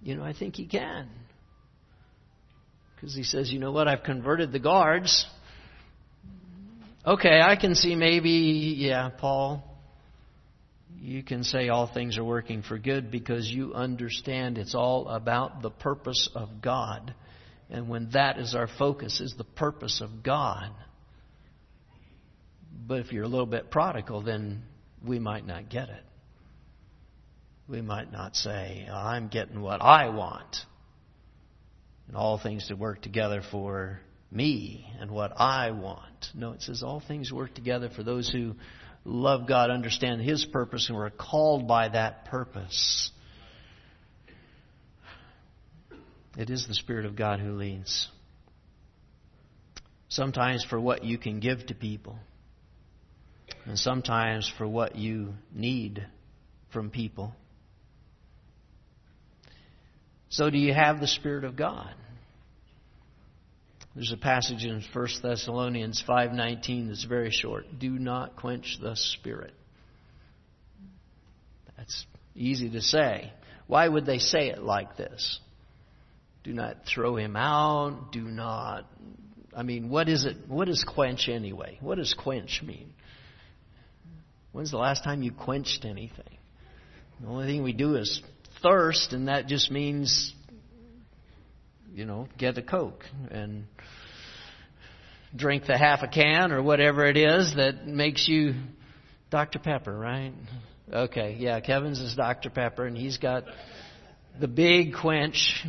You 0.00 0.14
know, 0.14 0.22
I 0.22 0.32
think 0.32 0.54
he 0.54 0.66
can. 0.66 1.08
Because 2.94 3.16
he 3.16 3.24
says, 3.24 3.50
you 3.50 3.58
know 3.58 3.72
what, 3.72 3.88
I've 3.88 4.04
converted 4.04 4.52
the 4.52 4.60
guards. 4.60 5.26
Okay, 7.04 7.40
I 7.40 7.56
can 7.56 7.74
see 7.74 7.96
maybe, 7.96 8.76
yeah, 8.78 9.08
Paul, 9.08 9.64
you 11.00 11.22
can 11.22 11.44
say 11.44 11.68
all 11.68 11.86
things 11.86 12.18
are 12.18 12.24
working 12.24 12.62
for 12.62 12.78
good 12.78 13.10
because 13.10 13.48
you 13.48 13.74
understand 13.74 14.58
it's 14.58 14.74
all 14.74 15.08
about 15.08 15.62
the 15.62 15.70
purpose 15.70 16.28
of 16.34 16.60
God. 16.60 17.14
And 17.70 17.88
when 17.88 18.10
that 18.12 18.38
is 18.38 18.54
our 18.54 18.68
focus, 18.78 19.20
is 19.20 19.34
the 19.36 19.44
purpose 19.44 20.00
of 20.00 20.22
God. 20.22 20.70
But 22.86 23.00
if 23.00 23.12
you're 23.12 23.24
a 23.24 23.28
little 23.28 23.46
bit 23.46 23.70
prodigal, 23.70 24.22
then 24.22 24.62
we 25.06 25.18
might 25.18 25.46
not 25.46 25.68
get 25.68 25.88
it. 25.88 26.02
We 27.68 27.82
might 27.82 28.10
not 28.10 28.34
say, 28.34 28.88
I'm 28.90 29.28
getting 29.28 29.60
what 29.60 29.82
I 29.82 30.08
want. 30.08 30.56
And 32.06 32.16
all 32.16 32.38
things 32.38 32.68
to 32.68 32.74
work 32.74 33.02
together 33.02 33.42
for 33.50 34.00
me 34.30 34.90
and 34.98 35.10
what 35.10 35.38
I 35.38 35.70
want. 35.72 36.28
No, 36.34 36.52
it 36.52 36.62
says 36.62 36.82
all 36.82 37.02
things 37.06 37.30
work 37.30 37.54
together 37.54 37.90
for 37.94 38.02
those 38.02 38.30
who 38.30 38.54
love 39.08 39.48
God, 39.48 39.70
understand 39.70 40.20
His 40.20 40.44
purpose, 40.44 40.88
and 40.88 40.96
we're 40.96 41.10
called 41.10 41.66
by 41.66 41.88
that 41.88 42.26
purpose. 42.26 43.10
It 46.36 46.50
is 46.50 46.66
the 46.68 46.74
Spirit 46.74 47.06
of 47.06 47.16
God 47.16 47.40
who 47.40 47.52
leads. 47.52 48.08
Sometimes 50.08 50.64
for 50.64 50.78
what 50.78 51.04
you 51.04 51.18
can 51.18 51.40
give 51.40 51.66
to 51.66 51.74
people, 51.74 52.18
and 53.64 53.78
sometimes 53.78 54.50
for 54.56 54.68
what 54.68 54.94
you 54.94 55.34
need 55.54 56.06
from 56.72 56.90
people. 56.90 57.32
So, 60.30 60.50
do 60.50 60.58
you 60.58 60.74
have 60.74 61.00
the 61.00 61.06
Spirit 61.06 61.44
of 61.44 61.56
God? 61.56 61.94
There's 63.98 64.12
a 64.12 64.16
passage 64.16 64.64
in 64.64 64.80
1 64.80 65.08
Thessalonians 65.22 66.00
5:19 66.08 66.86
that's 66.86 67.02
very 67.02 67.32
short. 67.32 67.66
Do 67.80 67.90
not 67.90 68.36
quench 68.36 68.78
the 68.80 68.94
spirit. 68.94 69.52
That's 71.76 72.06
easy 72.36 72.70
to 72.70 72.80
say. 72.80 73.32
Why 73.66 73.88
would 73.88 74.06
they 74.06 74.20
say 74.20 74.50
it 74.50 74.62
like 74.62 74.96
this? 74.96 75.40
Do 76.44 76.52
not 76.52 76.86
throw 76.86 77.16
him 77.16 77.34
out. 77.34 78.12
Do 78.12 78.22
not 78.22 78.86
I 79.52 79.64
mean, 79.64 79.88
what 79.88 80.08
is 80.08 80.26
it 80.26 80.46
what 80.46 80.68
is 80.68 80.84
quench 80.84 81.28
anyway? 81.28 81.78
What 81.80 81.98
does 81.98 82.14
quench 82.14 82.62
mean? 82.62 82.92
When's 84.52 84.70
the 84.70 84.78
last 84.78 85.02
time 85.02 85.24
you 85.24 85.32
quenched 85.32 85.84
anything? 85.84 86.38
The 87.20 87.26
only 87.26 87.46
thing 87.46 87.64
we 87.64 87.72
do 87.72 87.96
is 87.96 88.22
thirst 88.62 89.12
and 89.12 89.26
that 89.26 89.48
just 89.48 89.72
means 89.72 90.34
you 91.98 92.04
know, 92.04 92.28
get 92.38 92.56
a 92.56 92.62
Coke 92.62 93.04
and 93.32 93.64
drink 95.34 95.66
the 95.66 95.76
half 95.76 96.04
a 96.04 96.06
can 96.06 96.52
or 96.52 96.62
whatever 96.62 97.04
it 97.04 97.16
is 97.16 97.56
that 97.56 97.88
makes 97.88 98.28
you 98.28 98.54
Dr. 99.30 99.58
Pepper, 99.58 99.98
right? 99.98 100.32
Okay, 100.92 101.34
yeah, 101.40 101.58
Kevin's 101.58 101.98
is 102.00 102.14
Dr. 102.14 102.50
Pepper 102.50 102.86
and 102.86 102.96
he's 102.96 103.18
got 103.18 103.46
the 104.38 104.46
big 104.46 104.94
quench. 104.94 105.66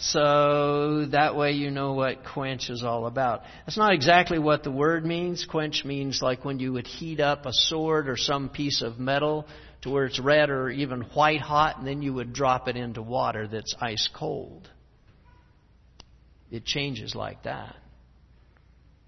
So 0.00 1.04
that 1.12 1.36
way 1.36 1.52
you 1.52 1.70
know 1.70 1.92
what 1.92 2.24
quench 2.24 2.68
is 2.68 2.82
all 2.82 3.06
about. 3.06 3.42
That's 3.66 3.76
not 3.76 3.92
exactly 3.92 4.38
what 4.38 4.64
the 4.64 4.70
word 4.72 5.04
means. 5.04 5.46
Quench 5.48 5.84
means 5.84 6.20
like 6.22 6.44
when 6.44 6.58
you 6.58 6.72
would 6.72 6.86
heat 6.86 7.20
up 7.20 7.46
a 7.46 7.52
sword 7.52 8.08
or 8.08 8.16
some 8.16 8.48
piece 8.48 8.82
of 8.82 8.98
metal 8.98 9.46
to 9.82 9.90
where 9.90 10.06
it's 10.06 10.18
red 10.18 10.50
or 10.50 10.70
even 10.70 11.02
white 11.02 11.40
hot 11.40 11.78
and 11.78 11.86
then 11.86 12.02
you 12.02 12.14
would 12.14 12.32
drop 12.32 12.66
it 12.66 12.76
into 12.76 13.00
water 13.00 13.46
that's 13.46 13.76
ice 13.80 14.08
cold. 14.12 14.68
It 16.50 16.64
changes 16.64 17.14
like 17.14 17.44
that. 17.44 17.76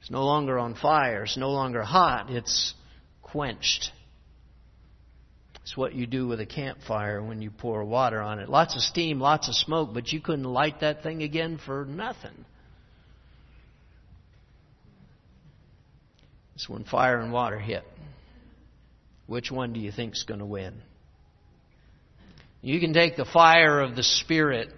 It's 0.00 0.10
no 0.10 0.24
longer 0.24 0.58
on 0.58 0.74
fire. 0.74 1.24
It's 1.24 1.36
no 1.36 1.50
longer 1.50 1.82
hot. 1.82 2.30
It's 2.30 2.74
quenched. 3.22 3.90
It's 5.62 5.76
what 5.76 5.94
you 5.94 6.06
do 6.06 6.26
with 6.26 6.40
a 6.40 6.46
campfire 6.46 7.22
when 7.22 7.40
you 7.40 7.50
pour 7.50 7.84
water 7.84 8.20
on 8.20 8.40
it. 8.40 8.48
Lots 8.48 8.74
of 8.74 8.82
steam, 8.82 9.20
lots 9.20 9.48
of 9.48 9.54
smoke, 9.54 9.90
but 9.94 10.12
you 10.12 10.20
couldn't 10.20 10.44
light 10.44 10.80
that 10.80 11.02
thing 11.02 11.22
again 11.22 11.58
for 11.64 11.84
nothing. 11.84 12.44
It's 16.56 16.68
when 16.68 16.84
fire 16.84 17.20
and 17.20 17.32
water 17.32 17.58
hit. 17.58 17.84
Which 19.26 19.50
one 19.50 19.72
do 19.72 19.80
you 19.80 19.92
think 19.92 20.14
is 20.14 20.24
going 20.24 20.40
to 20.40 20.46
win? 20.46 20.74
You 22.60 22.80
can 22.80 22.92
take 22.92 23.16
the 23.16 23.24
fire 23.24 23.80
of 23.80 23.96
the 23.96 24.02
Spirit 24.02 24.68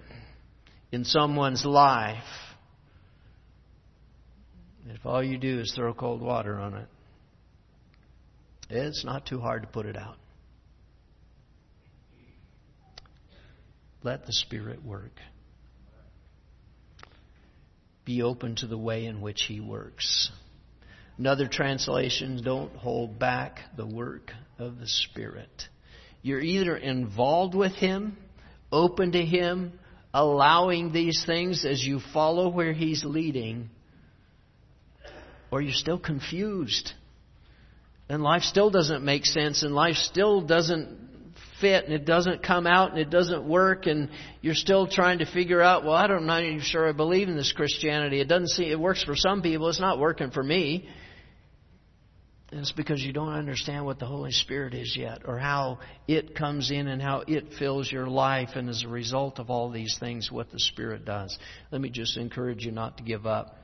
in 0.91 1.03
someone's 1.03 1.65
life 1.65 2.23
if 4.87 5.05
all 5.05 5.23
you 5.23 5.37
do 5.37 5.59
is 5.59 5.73
throw 5.75 5.93
cold 5.93 6.21
water 6.21 6.59
on 6.59 6.75
it, 6.75 6.87
it's 8.69 9.03
not 9.05 9.25
too 9.25 9.39
hard 9.39 9.63
to 9.63 9.67
put 9.67 9.85
it 9.85 9.97
out. 9.97 10.17
Let 14.03 14.25
the 14.25 14.33
Spirit 14.33 14.83
work. 14.85 15.19
Be 18.05 18.21
open 18.21 18.55
to 18.57 18.67
the 18.67 18.77
way 18.77 19.05
in 19.05 19.19
which 19.21 19.45
He 19.47 19.59
works. 19.59 20.29
Another 21.17 21.47
translation, 21.47 22.41
don't 22.43 22.75
hold 22.75 23.17
back 23.17 23.61
the 23.75 23.87
work 23.87 24.31
of 24.59 24.77
the 24.77 24.87
Spirit. 24.87 25.67
You're 26.21 26.41
either 26.41 26.75
involved 26.75 27.55
with 27.55 27.73
Him, 27.73 28.17
open 28.71 29.13
to 29.13 29.25
Him, 29.25 29.79
allowing 30.13 30.91
these 30.91 31.23
things 31.25 31.65
as 31.65 31.83
you 31.83 31.99
follow 32.13 32.49
where 32.49 32.73
He's 32.73 33.03
leading, 33.03 33.69
or 35.55 35.61
you're 35.61 35.71
still 35.71 35.97
confused. 35.97 36.91
And 38.09 38.21
life 38.21 38.41
still 38.41 38.69
doesn't 38.69 39.05
make 39.05 39.25
sense, 39.25 39.63
and 39.63 39.73
life 39.73 39.95
still 39.95 40.41
doesn't 40.41 41.33
fit, 41.61 41.85
and 41.85 41.93
it 41.93 42.03
doesn't 42.03 42.43
come 42.43 42.67
out, 42.67 42.91
and 42.91 42.99
it 42.99 43.09
doesn't 43.09 43.47
work, 43.47 43.85
and 43.85 44.09
you're 44.41 44.53
still 44.53 44.85
trying 44.85 45.19
to 45.19 45.25
figure 45.25 45.61
out, 45.61 45.85
well, 45.85 45.93
I 45.93 46.07
don't, 46.07 46.17
I'm 46.17 46.25
not 46.25 46.43
even 46.43 46.59
sure 46.59 46.89
I 46.89 46.91
believe 46.91 47.29
in 47.29 47.37
this 47.37 47.53
Christianity. 47.53 48.19
It 48.19 48.27
doesn't 48.27 48.49
seem, 48.49 48.69
it 48.69 48.77
works 48.77 49.05
for 49.05 49.15
some 49.15 49.41
people, 49.41 49.69
it's 49.69 49.79
not 49.79 49.97
working 49.97 50.29
for 50.29 50.43
me. 50.43 50.89
And 52.51 52.59
it's 52.59 52.73
because 52.73 53.01
you 53.01 53.13
don't 53.13 53.29
understand 53.29 53.85
what 53.85 53.97
the 53.97 54.05
Holy 54.05 54.31
Spirit 54.31 54.73
is 54.73 54.93
yet, 54.99 55.21
or 55.25 55.39
how 55.39 55.79
it 56.05 56.35
comes 56.35 56.69
in 56.69 56.89
and 56.89 57.01
how 57.01 57.23
it 57.25 57.53
fills 57.57 57.89
your 57.89 58.07
life, 58.07 58.49
and 58.55 58.69
as 58.69 58.83
a 58.83 58.89
result 58.89 59.39
of 59.39 59.49
all 59.49 59.71
these 59.71 59.95
things, 60.01 60.29
what 60.29 60.51
the 60.51 60.59
Spirit 60.59 61.05
does. 61.05 61.39
Let 61.71 61.79
me 61.79 61.89
just 61.89 62.17
encourage 62.17 62.65
you 62.65 62.73
not 62.73 62.97
to 62.97 63.03
give 63.03 63.25
up 63.25 63.55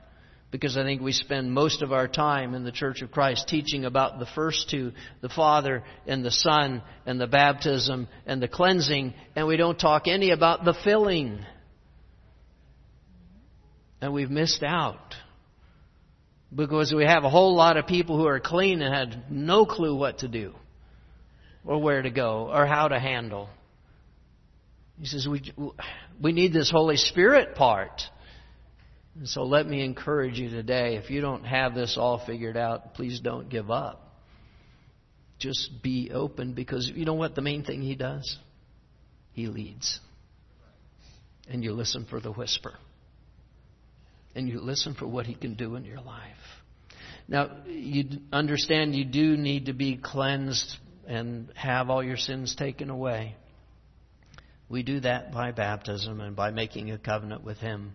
because 0.52 0.76
I 0.76 0.84
think 0.84 1.00
we 1.00 1.12
spend 1.12 1.50
most 1.50 1.80
of 1.80 1.92
our 1.92 2.06
time 2.06 2.54
in 2.54 2.62
the 2.62 2.70
Church 2.70 3.00
of 3.00 3.10
Christ 3.10 3.48
teaching 3.48 3.86
about 3.86 4.18
the 4.18 4.26
first 4.26 4.68
two, 4.70 4.92
the 5.22 5.30
Father 5.30 5.82
and 6.06 6.22
the 6.22 6.30
Son 6.30 6.82
and 7.06 7.18
the 7.18 7.26
baptism 7.26 8.06
and 8.26 8.40
the 8.40 8.48
cleansing, 8.48 9.14
and 9.34 9.46
we 9.46 9.56
don't 9.56 9.80
talk 9.80 10.06
any 10.06 10.30
about 10.30 10.64
the 10.64 10.74
filling. 10.84 11.40
And 14.02 14.12
we've 14.12 14.30
missed 14.30 14.62
out. 14.62 15.14
Because 16.54 16.92
we 16.92 17.06
have 17.06 17.24
a 17.24 17.30
whole 17.30 17.56
lot 17.56 17.78
of 17.78 17.86
people 17.86 18.18
who 18.18 18.26
are 18.26 18.38
clean 18.38 18.82
and 18.82 18.94
had 18.94 19.32
no 19.32 19.64
clue 19.64 19.96
what 19.96 20.18
to 20.18 20.28
do, 20.28 20.52
or 21.64 21.80
where 21.80 22.02
to 22.02 22.10
go, 22.10 22.50
or 22.52 22.66
how 22.66 22.88
to 22.88 23.00
handle. 23.00 23.48
He 25.00 25.06
says, 25.06 25.26
we, 25.26 25.50
we 26.20 26.32
need 26.32 26.52
this 26.52 26.70
Holy 26.70 26.98
Spirit 26.98 27.54
part. 27.54 28.02
And 29.16 29.28
so 29.28 29.42
let 29.42 29.66
me 29.66 29.84
encourage 29.84 30.38
you 30.38 30.48
today 30.48 30.96
if 30.96 31.10
you 31.10 31.20
don't 31.20 31.44
have 31.44 31.74
this 31.74 31.96
all 31.98 32.24
figured 32.24 32.56
out, 32.56 32.94
please 32.94 33.20
don't 33.20 33.48
give 33.48 33.70
up. 33.70 34.00
Just 35.38 35.82
be 35.82 36.10
open 36.12 36.54
because 36.54 36.90
you 36.94 37.04
know 37.04 37.14
what 37.14 37.34
the 37.34 37.42
main 37.42 37.64
thing 37.64 37.82
he 37.82 37.94
does? 37.94 38.38
He 39.32 39.48
leads. 39.48 40.00
And 41.48 41.64
you 41.64 41.72
listen 41.72 42.06
for 42.08 42.20
the 42.20 42.32
whisper. 42.32 42.74
And 44.34 44.48
you 44.48 44.60
listen 44.60 44.94
for 44.94 45.06
what 45.06 45.26
he 45.26 45.34
can 45.34 45.54
do 45.54 45.74
in 45.74 45.84
your 45.84 46.00
life. 46.00 46.36
Now, 47.28 47.50
you 47.66 48.04
understand 48.32 48.94
you 48.94 49.04
do 49.04 49.36
need 49.36 49.66
to 49.66 49.72
be 49.72 49.96
cleansed 49.96 50.76
and 51.06 51.52
have 51.54 51.90
all 51.90 52.02
your 52.02 52.16
sins 52.16 52.54
taken 52.54 52.88
away. 52.88 53.36
We 54.68 54.82
do 54.82 55.00
that 55.00 55.32
by 55.32 55.52
baptism 55.52 56.20
and 56.20 56.34
by 56.34 56.50
making 56.50 56.90
a 56.90 56.98
covenant 56.98 57.44
with 57.44 57.58
him. 57.58 57.92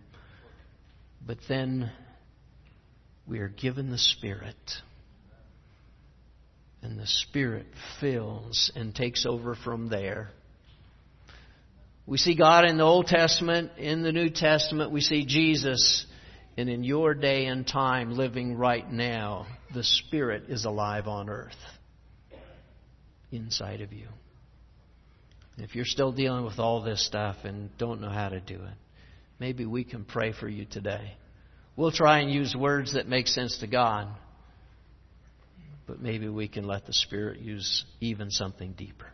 But 1.26 1.38
then 1.48 1.90
we 3.26 3.40
are 3.40 3.48
given 3.48 3.90
the 3.90 3.98
Spirit. 3.98 4.56
And 6.82 6.98
the 6.98 7.06
Spirit 7.06 7.66
fills 8.00 8.72
and 8.74 8.94
takes 8.94 9.26
over 9.26 9.54
from 9.54 9.88
there. 9.88 10.30
We 12.06 12.16
see 12.16 12.34
God 12.34 12.64
in 12.64 12.78
the 12.78 12.84
Old 12.84 13.06
Testament, 13.06 13.72
in 13.76 14.02
the 14.02 14.12
New 14.12 14.30
Testament, 14.30 14.92
we 14.92 15.02
see 15.02 15.26
Jesus, 15.26 16.06
and 16.56 16.70
in 16.70 16.82
your 16.82 17.12
day 17.12 17.44
and 17.46 17.66
time 17.66 18.12
living 18.14 18.56
right 18.56 18.90
now, 18.90 19.46
the 19.74 19.84
Spirit 19.84 20.44
is 20.48 20.64
alive 20.64 21.06
on 21.06 21.28
earth 21.28 21.52
inside 23.30 23.82
of 23.82 23.92
you. 23.92 24.08
If 25.58 25.74
you're 25.74 25.84
still 25.84 26.12
dealing 26.12 26.44
with 26.44 26.58
all 26.58 26.82
this 26.82 27.04
stuff 27.04 27.36
and 27.44 27.76
don't 27.76 28.00
know 28.00 28.08
how 28.08 28.28
to 28.28 28.40
do 28.40 28.54
it, 28.54 28.74
maybe 29.38 29.66
we 29.66 29.84
can 29.84 30.04
pray 30.04 30.32
for 30.32 30.48
you 30.48 30.64
today. 30.64 31.16
We'll 31.76 31.92
try 31.92 32.20
and 32.20 32.30
use 32.30 32.54
words 32.56 32.94
that 32.94 33.06
make 33.06 33.28
sense 33.28 33.58
to 33.58 33.66
God, 33.66 34.08
but 35.86 36.00
maybe 36.00 36.28
we 36.28 36.48
can 36.48 36.66
let 36.66 36.86
the 36.86 36.92
Spirit 36.92 37.40
use 37.40 37.84
even 38.00 38.30
something 38.30 38.72
deeper. 38.72 39.06